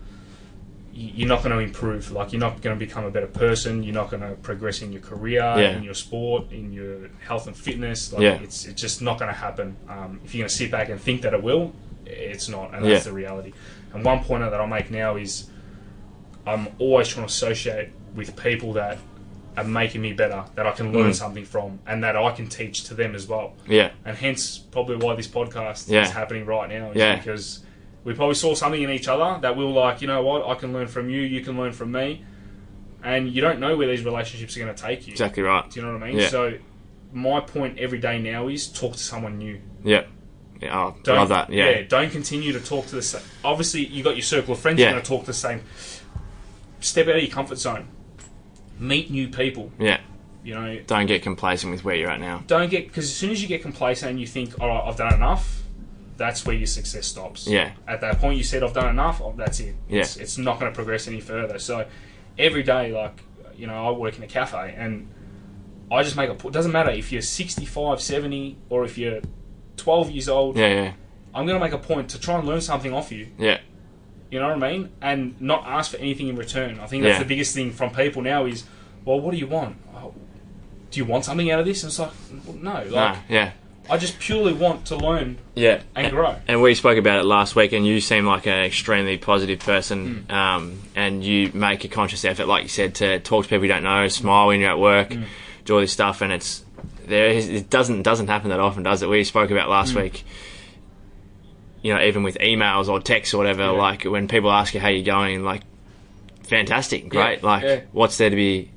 [0.92, 2.12] you're not going to improve.
[2.12, 3.82] Like you're not going to become a better person.
[3.82, 5.76] You're not going to progress in your career, Yeah.
[5.76, 8.12] in your sport, in your health and fitness.
[8.12, 8.34] Like Yeah.
[8.34, 9.76] it's it's just not going to happen.
[9.88, 11.72] Um, if you're going to sit back and think that it will,
[12.06, 13.10] it's not, and that's Yeah.
[13.10, 13.52] the reality.
[13.92, 15.50] And one pointer that I make now is
[16.46, 18.98] I'm always trying to associate with people that
[19.56, 21.14] are making me better, that I can learn Mm.
[21.14, 23.54] something from, and that I can teach to them as well.
[23.68, 26.02] yeah, And hence, probably why this podcast Yeah.
[26.02, 26.92] is happening right now.
[26.94, 27.16] Yeah.
[27.16, 27.60] Because
[28.04, 30.54] we probably saw something in each other that we were like, you know what, I
[30.54, 32.24] can learn from you, you can learn from me.
[33.02, 35.12] And you don't know where these relationships are going to take you.
[35.12, 35.68] exactly right.
[35.70, 36.18] Do you know what I mean?
[36.20, 36.28] Yeah.
[36.28, 36.54] So,
[37.12, 39.58] my point every day now is talk to someone new.
[39.82, 40.04] Yeah,
[40.60, 40.78] yeah.
[40.78, 41.50] Oh, Don't, love that.
[41.50, 43.22] Yeah, Don't continue to talk to the same.
[43.44, 44.78] Obviously, you got your circle of friends.
[44.78, 44.86] Yeah.
[44.86, 45.62] You're going to talk to the same.
[46.80, 47.88] Step out of your comfort zone.
[48.78, 49.72] Meet new people.
[49.78, 50.00] yeah.
[50.42, 52.42] You know, Don't get complacent with where you're at now.
[52.46, 54.96] don't get because as soon as you get complacent and you think, all right, I've
[54.96, 55.62] done enough,
[56.16, 57.46] that's where your success stops.
[57.46, 59.20] Yeah, At that point, you said, I've done enough.
[59.20, 59.74] Oh, that's it.
[59.86, 60.00] Yeah.
[60.00, 61.58] It's, it's not going to progress any further.
[61.58, 61.86] So
[62.38, 63.22] every day, like
[63.54, 65.10] you know, I work in a cafe and
[65.92, 66.32] I just make a.
[66.46, 69.20] It doesn't matter if you're 65, 70, or if you're
[69.80, 70.56] 12 years old.
[70.56, 70.92] Yeah, yeah,
[71.34, 73.28] I'm going to make a point to try and learn something off you.
[73.38, 73.58] yeah.
[74.30, 74.90] You know what I mean?
[75.02, 76.78] And not ask for anything in return.
[76.78, 77.18] I think that's Yeah.
[77.24, 78.62] the biggest thing from people now is,
[79.04, 79.74] well, what do you want?
[79.92, 80.14] Oh,
[80.92, 81.82] do you want something out of this?
[81.82, 82.12] And it's like,
[82.46, 82.72] well, no.
[82.74, 83.50] Like, No, yeah,
[83.90, 85.80] I just purely want to learn yeah.
[85.96, 86.36] and grow.
[86.46, 90.26] And we spoke about it last week, and you seem like an extremely positive person,
[90.28, 90.32] Mm.
[90.32, 93.72] um, and you make a conscious effort, like you said, to talk to people you
[93.72, 95.24] don't know, smile when you're at work, Mm.
[95.64, 96.64] do all this stuff, and it's
[97.10, 97.28] there.
[97.28, 99.08] is- It doesn't doesn't happen that often, does it?
[99.08, 100.02] We spoke about last Mm.
[100.02, 100.24] week.
[101.82, 103.70] You know, even with emails or texts or whatever, Yeah.
[103.70, 105.62] like when people ask you how you're going, like
[106.42, 107.40] fantastic, great.
[107.42, 107.80] Yeah, like, yeah.
[107.92, 108.70] what's there to be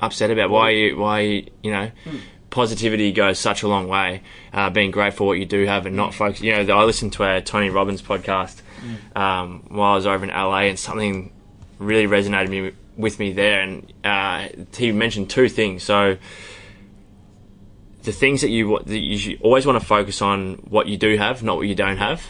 [0.00, 0.50] upset about?
[0.50, 1.90] Why you why you, you know?
[2.04, 2.16] Hmm.
[2.50, 4.22] Positivity goes such a long way.
[4.52, 6.40] Uh, being grateful for what you do have and not focus.
[6.40, 8.62] You know, I listened to a Tony Robbins podcast
[9.14, 11.32] um, while I was over in LA, and something
[11.78, 13.60] really resonated me with me there.
[13.60, 15.82] And uh, he mentioned two things.
[15.82, 16.16] So
[18.06, 21.42] the things that you that you always want to focus on what you do have,
[21.42, 22.24] not what you don't have,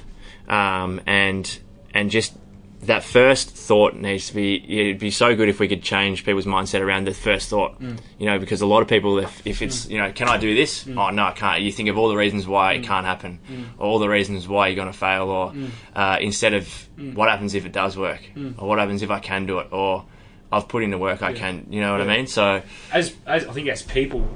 [0.49, 1.59] um, and
[1.95, 2.35] and just
[2.83, 4.57] that first thought needs to be.
[4.81, 7.79] It'd be so good if we could change people's mindset around the first thought.
[7.79, 7.99] Mm.
[8.19, 9.91] You know, because a lot of people, if, if it's mm.
[9.91, 10.85] you know, can I do this?
[10.85, 10.99] Mm.
[10.99, 11.61] Oh no, I can't.
[11.61, 13.39] You think of all the reasons why it can't happen,
[13.79, 15.55] or all the reasons why you're going to fail, or
[15.95, 18.23] uh, instead of what happens if it does work,
[18.57, 20.07] or what happens if I can do it, or
[20.51, 21.67] I've put in the work, I can.
[21.69, 22.27] You know what I mean?
[22.27, 24.27] So As, as I think as people,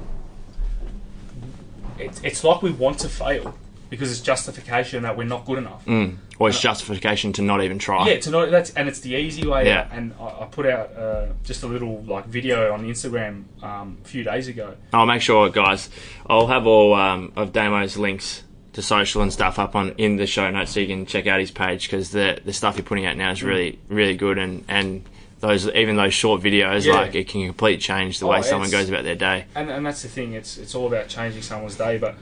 [2.05, 3.57] it's, it's like we want to fail
[3.91, 5.85] because it's justification that we're not good enough.
[5.85, 6.15] Mm.
[6.39, 8.07] Or it's justification to not even try.
[8.07, 9.87] Yeah, to know that's and it's the easy way Yeah.
[9.91, 14.07] And I, I put out uh, just a little like video on Instagram um, a
[14.07, 14.75] few days ago.
[14.93, 15.89] I'll make sure, guys.
[16.25, 18.43] I'll have all um, of Damo's links
[18.73, 21.41] to social and stuff up on in the show notes, so you can check out
[21.41, 24.63] his page because the the stuff you're putting out now is really really good, and
[24.69, 25.03] and
[25.41, 26.93] those even those short videos, Yeah.
[26.93, 29.45] like it can completely change the Oh, way someone goes about their day.
[29.55, 30.33] and, and that's the thing.
[30.33, 31.97] It's it's all about changing someone's day.
[31.97, 32.15] But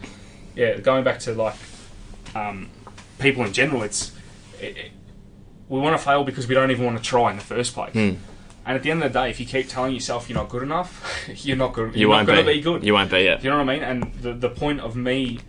[0.55, 1.55] yeah, going back to like
[2.35, 2.69] um,
[3.19, 4.11] people in general, it's
[4.59, 4.91] it, it-
[5.67, 7.93] we want to fail because we don't even want to try in the first place.
[7.93, 8.13] Hmm.
[8.65, 10.63] And at the end of the day, if you keep telling yourself you're not good
[10.63, 11.93] enough, you're not good.
[11.93, 12.35] You You're won't be.
[12.35, 12.83] to be good.
[12.83, 13.23] You won't be.
[13.25, 13.83] Do you know what I mean?
[13.83, 15.39] And the the point of me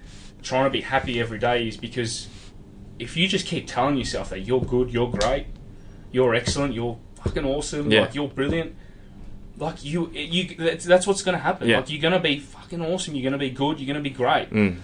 [0.43, 2.29] trying to be happy every day is because
[2.99, 5.47] if you just keep telling yourself that you're good, you're great,
[6.13, 8.03] you're excellent, you're fucking awesome, Yeah.
[8.03, 8.75] like you're brilliant,
[9.59, 11.69] like you you that's, that's what's going to happen.
[11.69, 11.79] Yeah.
[11.79, 14.09] Like you're going to be fucking awesome, you're going to be good, you're going to
[14.11, 14.51] be great.
[14.51, 14.79] Mm.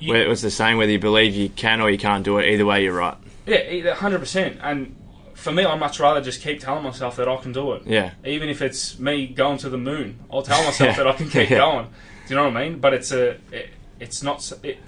[0.00, 2.38] You- Where it was the same whether you believe you can or you can't do
[2.38, 2.48] it.
[2.50, 3.16] Either way, you're right.
[3.46, 4.58] Yeah, hundred percent.
[4.62, 4.96] And
[5.34, 7.82] for me, I'd much rather just keep telling myself that I can do it.
[7.86, 8.12] Yeah.
[8.24, 11.04] Even if it's me going to the moon, I'll tell myself Yeah.
[11.04, 11.58] that I can keep Yeah.
[11.58, 11.86] going.
[11.86, 12.78] Do you know what I mean?
[12.78, 13.68] But it's a, it,
[14.00, 14.50] it's not.
[14.62, 14.78] It,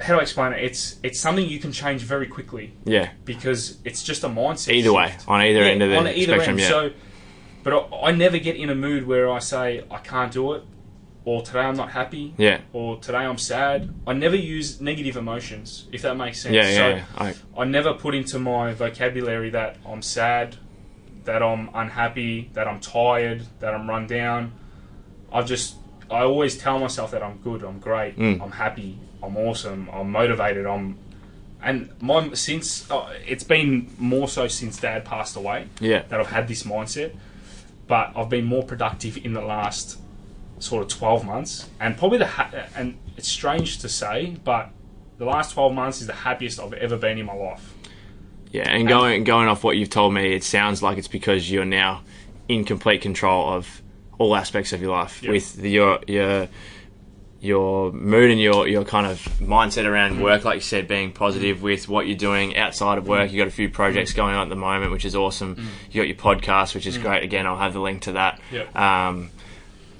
[0.00, 0.62] how do I explain it?
[0.64, 3.10] It's it's something you can change very quickly Yeah.
[3.24, 4.72] because it's just a mindset.
[4.74, 5.28] Either way, shift.
[5.28, 6.48] on either Yeah, end of the on either spectrum.
[6.50, 6.60] end.
[6.60, 6.68] Yeah.
[6.68, 6.90] So,
[7.62, 10.62] but I, I never get in a mood where I say I can't do it,
[11.24, 12.60] or today I'm not happy, yeah.
[12.72, 13.92] or today I'm sad.
[14.06, 16.54] I never use negative emotions, if that makes sense.
[16.54, 16.68] Yeah.
[16.68, 16.74] Yeah.
[16.76, 17.32] So yeah.
[17.56, 20.56] I, I never put into my vocabulary that I'm sad,
[21.24, 24.52] that I'm unhappy, that I'm tired, that I'm run down.
[25.32, 25.76] I just
[26.08, 28.40] I always tell myself that I'm good, I'm great, Mm.
[28.40, 30.98] I'm happy, I'm awesome, I'm motivated, I'm
[31.62, 36.02] and my since uh, it's been more so since Dad passed away yeah.
[36.08, 37.14] that I've had this mindset,
[37.86, 39.98] but I've been more productive in the last
[40.58, 44.70] sort of 12 months, and probably the ha- and it's strange to say, but
[45.18, 47.74] the last 12 months is the happiest I've ever been in my life.
[48.52, 51.64] Yeah, and going going off what you've told me, it sounds like it's because you're
[51.64, 52.02] now
[52.48, 53.82] in complete control of
[54.18, 55.32] all aspects of your life Yeah.
[55.32, 56.48] with the, your your
[57.46, 61.62] your mood and your your kind of mindset around work, like you said, being positive
[61.62, 63.30] with what you're doing outside of work.
[63.30, 63.32] Mm.
[63.32, 65.56] You got a few projects going on at the moment, which is awesome.
[65.56, 65.64] Mm.
[65.90, 67.02] You got your podcast, which is mm.
[67.02, 67.22] great.
[67.22, 68.40] Again, I'll have the link to that.
[68.52, 69.08] Yeah.
[69.08, 69.30] Um,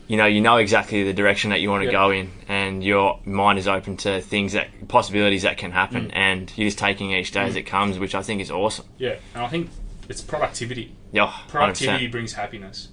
[0.08, 1.92] you know, you know exactly the direction that you want to Yeah.
[1.92, 6.52] go in, and your mind is open to things that possibilities that can happen, and
[6.56, 8.86] you're just taking each day as it comes, which I think is awesome.
[8.98, 9.70] Yeah, and I think
[10.08, 10.94] it's productivity.
[11.12, 11.48] Yeah, 100%.
[11.48, 12.88] Productivity brings happiness,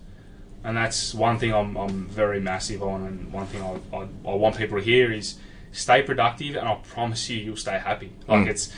[0.64, 4.02] and that's one thing I'm, I'm very massive on, and one thing I, I,
[4.32, 5.36] I want people to hear is
[5.72, 8.12] stay productive, and I promise you, you'll stay happy.
[8.28, 8.50] Like Mm.
[8.50, 8.72] it's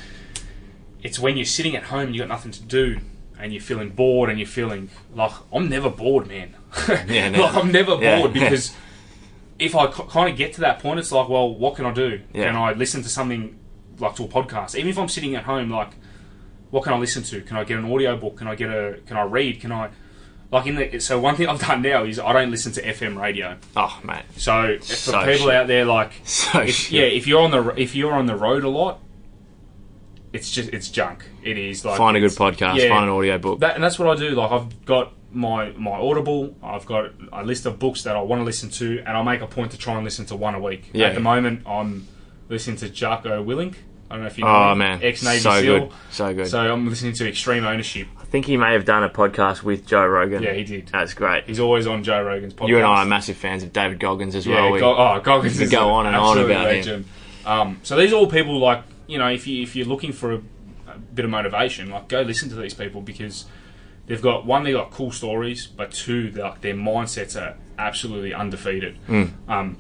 [1.04, 2.98] it's when you're sitting at home, and you got nothing to do,
[3.40, 6.56] and you're feeling bored, and you're feeling like I'm never bored, man.
[7.08, 7.42] Yeah, no.
[7.42, 8.20] like I'm never Yeah.
[8.20, 8.74] bored because
[9.60, 12.20] if I kind of get to that point, it's like, well, what can I do?
[12.34, 12.46] Yeah.
[12.48, 13.58] Can I listen to something
[14.00, 14.76] like to a podcast?
[14.76, 15.92] Even if I'm sitting at home, like,
[16.72, 17.42] what can I listen to?
[17.42, 18.38] Can I get an audio book?
[18.38, 19.00] Can I get a?
[19.06, 19.62] Can I read?
[19.62, 19.90] Can I?
[20.52, 23.20] Like in the so one thing I've done now is I don't listen to FM
[23.20, 23.58] radio.
[23.76, 25.56] Oh, mate, So for So people shit.
[25.56, 28.64] out there, like, so if, yeah, if you're on the if you're on the road
[28.64, 29.00] a lot,
[30.34, 31.26] it's just it's junk.
[31.44, 32.90] It is like find a good podcast, yeah.
[32.90, 33.60] find an audio book.
[33.60, 34.30] That, and that's what I do.
[34.32, 36.56] Like I've got my my Audible.
[36.64, 39.42] I've got a list of books that I want to listen to, and I make
[39.42, 40.90] a point to try and listen to one a week.
[40.94, 41.08] Yeah.
[41.08, 42.08] At the moment, I'm
[42.50, 43.76] listening to Jocko Willink.
[44.10, 45.80] I don't know if you oh, know Oh him, man, ex Navy so SEAL.
[45.80, 46.48] good, so good.
[46.48, 48.08] So I'm listening to Extreme Ownership.
[48.36, 50.44] I think he may have done a podcast with Joe Rogan.
[50.44, 50.90] Yeah, he did.
[50.90, 51.46] That's great.
[51.46, 52.68] He's always on Joe Rogan's podcast.
[52.68, 54.72] You and I are massive fans of David Goggins as Yeah, well.
[54.74, 57.06] We- Go- oh, Goggins is go on and on about him.
[57.46, 60.34] Um, so these are all people like you know, if you if you're looking for
[60.34, 60.42] a,
[60.86, 63.46] a bit of motivation, like go listen to these people because
[64.06, 68.98] they've got one, they got cool stories, but two, like, their mindsets are absolutely undefeated.
[69.08, 69.24] Hmm.
[69.48, 69.78] Um,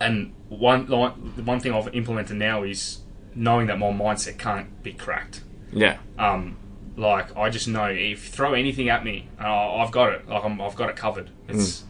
[0.00, 3.00] and one the one the one thing I've implemented now is
[3.34, 5.42] knowing that my mindset can't be cracked.
[5.70, 6.56] yeah, Um,
[6.96, 10.28] like I just know if you throw anything at me, uh, I've got it.
[10.28, 11.30] Like I'm, I've got it covered.
[11.48, 11.84] It's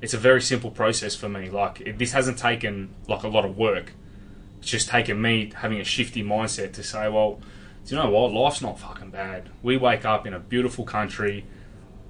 [0.00, 1.50] it's a very simple process for me.
[1.50, 3.92] Like it, this hasn't taken like a lot of work.
[4.60, 7.40] It's just taken me having a shifty mindset to say, well,
[7.86, 8.32] do you know what?
[8.32, 9.48] Life's not fucking bad.
[9.62, 11.46] We wake up in a beautiful country.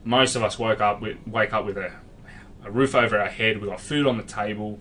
[0.04, 1.92] Most of us woke up with wake up with a
[2.64, 3.60] a roof over our head.
[3.60, 4.80] We got food on the table.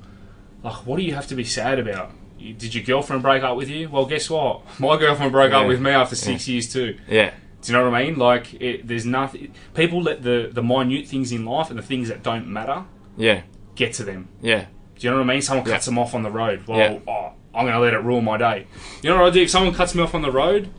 [0.64, 2.12] Like, what do you have to be sad about?
[2.40, 3.90] Did your girlfriend break up with you?
[3.90, 4.62] Well, guess what?
[4.80, 6.98] My girlfriend broke up with me after six years too.
[7.08, 7.34] yeah,
[7.68, 8.16] Do you know what I mean?
[8.18, 9.54] Like, it, there's nothing.
[9.74, 12.86] People let the the minute things in life and the things that don't matter
[13.18, 13.42] yeah,
[13.76, 14.30] get to them.
[14.42, 14.66] yeah,
[14.98, 15.42] Do you know what I mean?
[15.42, 16.66] Someone cuts them off on the road.
[16.68, 17.00] Well, Yeah.
[17.08, 18.68] oh, I'm going to let it ruin my day.
[19.02, 19.42] You know what I do?
[19.42, 20.70] If someone cuts me off on the road,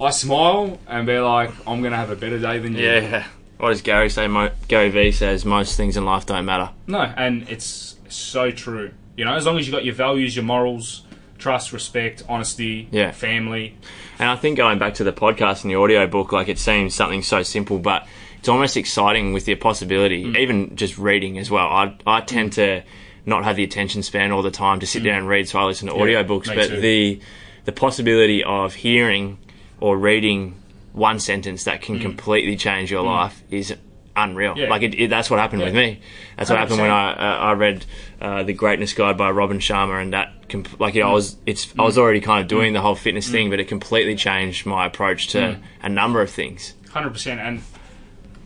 [0.00, 2.84] I smile and be like, I'm going to have a better day than you.
[2.84, 3.26] yeah.
[3.58, 4.28] What does Gary say?
[4.28, 6.70] Mo- Gary V says most things in life don't matter.
[6.86, 8.90] No, and it's so true.
[9.16, 11.02] You know, as long as you got your values, your morals,
[11.38, 13.10] trust, respect, honesty, Yeah.
[13.10, 13.74] family.
[14.18, 16.94] And I think going back to the podcast and the audio book, like it seems
[16.94, 18.06] something so simple, but
[18.38, 20.38] it's almost exciting with the possibility, Mm.
[20.38, 21.66] even just reading as well.
[21.66, 22.82] I, I tend to
[23.24, 25.64] not have the attention span all the time to sit down and read, so I
[25.64, 26.48] listen to audio books.
[26.48, 26.54] Mm.
[26.54, 26.80] But too.
[26.80, 27.20] the
[27.64, 29.38] the possibility of hearing
[29.80, 30.54] or reading
[30.92, 33.74] one sentence that can completely change your life is
[34.14, 34.54] unreal.
[34.54, 34.58] Mm.
[34.58, 34.68] Yeah.
[34.70, 36.00] Like it, it, that's what happened with me.
[36.36, 37.84] That's what happened when I uh, I read
[38.20, 41.06] uh, the Greatness Guide by Robin Sharma, and that comp- like Mm.
[41.06, 43.68] I was it's I was already kind of doing the whole fitness thing, but it
[43.68, 45.58] completely changed my approach to Mm.
[45.82, 46.74] a number of things.
[46.92, 47.62] Hundred percent, and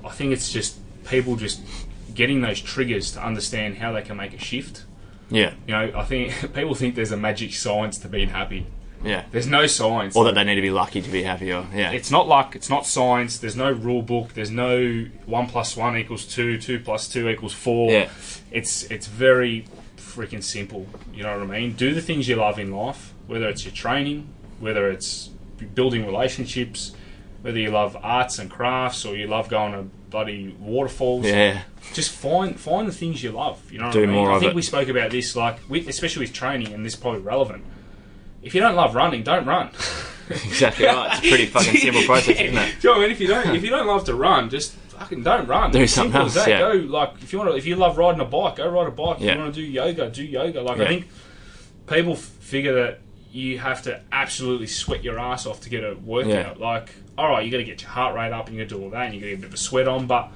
[0.05, 0.76] I think it's just
[1.09, 1.61] people just
[2.14, 4.84] getting those triggers to understand how they can make a shift.
[5.32, 8.66] Yeah, You know, I think people think there's a magic science to being happy.
[9.05, 9.22] yeah.
[9.30, 10.16] There's no science.
[10.16, 11.53] Or that they need to be lucky to be happy.
[11.53, 12.57] Or yeah, it's not luck.
[12.57, 13.38] It's not science.
[13.38, 14.34] There's no rule book.
[14.34, 16.59] There's no one plus one equals two.
[16.59, 17.92] Two plus two equals four.
[17.92, 18.09] Yeah.
[18.51, 19.66] It's it's very
[20.11, 20.86] freaking simple.
[21.14, 21.72] You know what I mean?
[21.72, 25.30] Do the things you love in life, whether it's your training, whether it's
[25.74, 26.92] building relationships,
[27.42, 31.24] whether you love arts and crafts, or you love going to bloody waterfalls.
[31.26, 31.62] yeah,
[31.94, 33.61] Just find find the things you love.
[33.72, 34.16] You know Do what I mean?
[34.24, 34.56] more I think it.
[34.56, 37.64] we spoke about this, like with, especially with training, and this is probably relevant.
[38.42, 39.70] If you don't love running, don't run.
[40.30, 41.11] exactly right.
[41.18, 42.74] It's a pretty fucking simple process, isn't it?
[42.80, 43.11] Do you know what I mean?
[43.12, 45.70] If you don't, if you don't love to run, just fucking don't run.
[45.72, 46.51] Do something simple as else, that.
[46.51, 46.59] yeah.
[46.61, 48.90] Go like if you want to, if you love riding a bike, go ride a
[48.90, 49.16] bike.
[49.18, 49.34] If Yeah.
[49.34, 50.61] you want to do yoga, do yoga.
[50.62, 50.84] Like Yeah.
[50.84, 51.09] I think
[51.86, 53.01] people f- figure that
[53.32, 56.59] you have to absolutely sweat your ass off to get a workout.
[56.59, 56.64] Yeah.
[56.64, 58.76] Like, all right, you got to get your heart rate up and you got to
[58.76, 60.30] do all that, and you got to get a bit of a sweat on, but.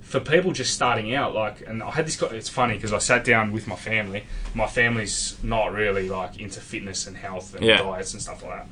[0.00, 2.20] For people just starting out, like, and I had this.
[2.22, 4.22] It's funny because I sat down with my family.
[4.54, 7.78] My family's not really like into fitness and health and Yeah.
[7.78, 8.66] diets and stuff like that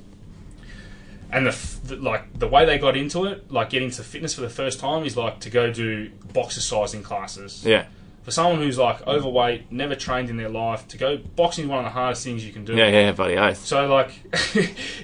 [1.33, 4.35] and the, f- the like the way they got into it, like getting to fitness
[4.35, 7.65] for the first time, is like to go do boxercising classes.
[7.65, 7.87] Yeah,
[8.23, 11.79] For someone who's like overweight, never trained in their life, to go boxing is one
[11.79, 12.75] of the hardest things you can do.
[12.75, 13.37] yeah, yeah, buddy.
[13.37, 13.65] Oath.
[13.65, 14.13] So like,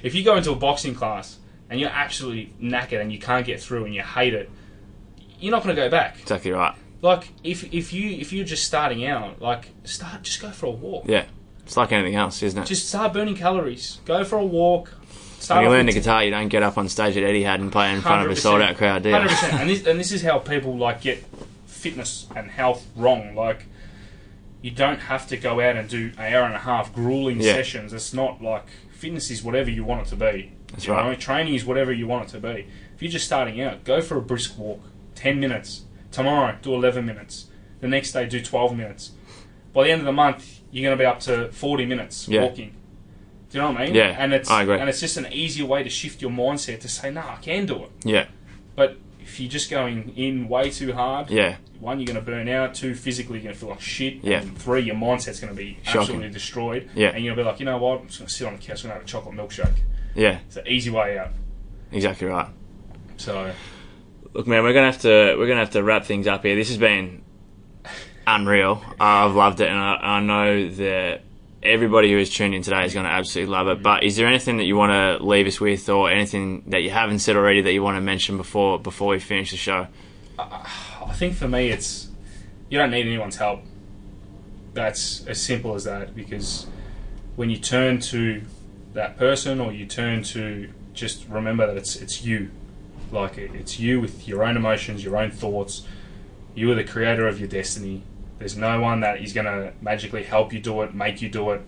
[0.03, 1.37] if you go into a boxing class
[1.69, 4.49] and you're absolutely knackered and you can't get through and you hate it,
[5.39, 6.19] you're not going to go back.
[6.21, 6.75] Exactly right.
[7.01, 10.71] Like if if you if you're just starting out, like start just go for a
[10.71, 11.05] walk.
[11.07, 11.25] Yeah,
[11.63, 12.65] it's like anything else, isn't it?
[12.65, 14.01] Just start burning calories.
[14.03, 14.93] Go for a walk.
[15.39, 17.71] Start when you learn the guitar, you don't get up on stage at Etihad and
[17.71, 19.15] play in front of a sold out crowd, do you?
[19.15, 21.23] Hundred percent, and this and this is how people like get
[21.65, 23.35] fitness and health wrong.
[23.35, 23.65] Like,
[24.61, 27.53] you don't have to go out and do an hour and a half grueling Yeah.
[27.53, 27.93] sessions.
[27.93, 30.51] It's not like fitness is whatever you want it to be.
[30.71, 31.05] That's You right.
[31.05, 32.67] know, training is whatever you want it to be.
[32.95, 34.81] If you're just starting out, go for a brisk walk,
[35.15, 35.83] ten minutes.
[36.11, 37.45] Tomorrow, do eleven minutes.
[37.79, 39.11] The next day, do twelve minutes.
[39.71, 42.41] By the end of the month, you're going to be up to forty minutes Yeah.
[42.41, 42.73] walking.
[43.49, 43.95] Do you know what I mean?
[43.95, 44.77] Yeah, and it's I agree.
[44.79, 47.65] and it's just an easier way to shift your mindset to say, "No, I can
[47.65, 48.25] do it." Yeah,
[48.75, 52.47] But if you're just going in way too hard, yeah, one, you're going to burn
[52.49, 52.75] out.
[52.75, 54.23] Two, physically, you're going to feel like shit.
[54.23, 54.41] Yeah.
[54.41, 56.01] And three, your mindset's going to be Shocking.
[56.01, 56.89] absolutely destroyed.
[56.95, 57.09] Yeah.
[57.09, 58.01] And you're going to be like, you know what?
[58.01, 59.75] I'm just going to sit on the couch and have a chocolate milkshake.
[60.15, 60.39] yeah.
[60.47, 61.29] It's an easy way out.
[61.91, 62.47] Exactly right.
[63.17, 63.51] So,
[64.33, 66.55] Look, man, we're gonna have to we're gonna have to wrap things up here.
[66.55, 67.23] This has been
[68.27, 68.83] unreal.
[68.99, 71.21] I've loved it, and I, I know that
[71.61, 73.83] everybody who has tuned in today is going to absolutely love it.
[73.83, 76.89] But is there anything that you want to leave us with, or anything that you
[76.89, 79.87] haven't said already that you want to mention before before we finish the show?
[80.37, 80.63] Uh,
[81.05, 82.09] I think for me, it's
[82.69, 83.61] you don't need anyone's help.
[84.73, 86.67] That's as simple as that because
[87.35, 88.41] when you turn to
[88.93, 92.51] that person or you turn to just remember that it's it's you,
[93.11, 95.85] like it, it's you with your own emotions, your own thoughts.
[96.55, 98.03] You are the creator of your destiny.
[98.39, 101.51] There's no one that is going to magically help you do it, make you do
[101.51, 101.61] it.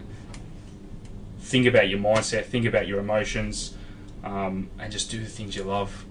[1.40, 3.76] Think about your mindset, think about your emotions,
[4.24, 6.06] um, and just do the things you love.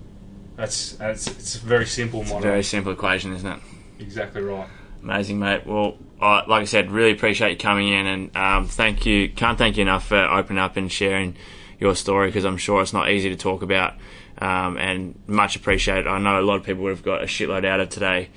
[0.57, 3.61] That's, that's it's a very simple It's a very simple equation, isn't it?
[3.99, 4.69] exactly right.
[5.03, 5.67] Amazing, mate.
[5.67, 9.31] Well, I like I said, really appreciate you coming in, and um, thank you.
[9.31, 11.37] Can't thank you enough for opening up and sharing
[11.79, 13.95] your story because I'm sure it's not easy to talk about,
[14.39, 16.07] um, and much appreciated.
[16.07, 18.29] I know a lot of people would have got a shitload out of today.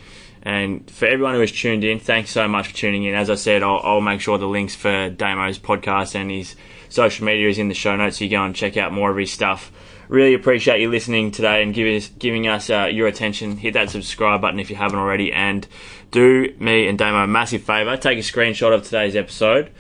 [0.45, 3.15] And for everyone who has tuned in, thanks so much for tuning in.
[3.15, 6.55] As I said, I'll, I'll make sure the links for Damo's podcast and his
[6.89, 9.17] social media is in the show notes, so you go and check out more of
[9.17, 9.71] his stuff.
[10.09, 13.55] Really appreciate you listening today and give us, giving us uh, your attention.
[13.55, 15.65] Hit that subscribe button if you haven't already, and
[16.11, 17.95] do me and Damo a massive favour.
[17.95, 19.71] Take a screenshot of today's episode,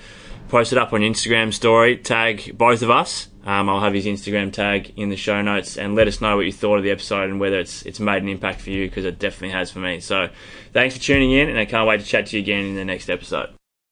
[0.47, 3.27] post it up on Instagram story, tag both of us.
[3.45, 6.45] Um, I'll have his Instagram tag in the show notes, and let us know what
[6.45, 9.05] you thought of the episode and whether it's it's made an impact for you because
[9.05, 9.99] it definitely has for me.
[9.99, 10.29] So,
[10.71, 12.85] thanks for tuning in, and I can't wait to chat to you again in the
[12.85, 13.49] next episode.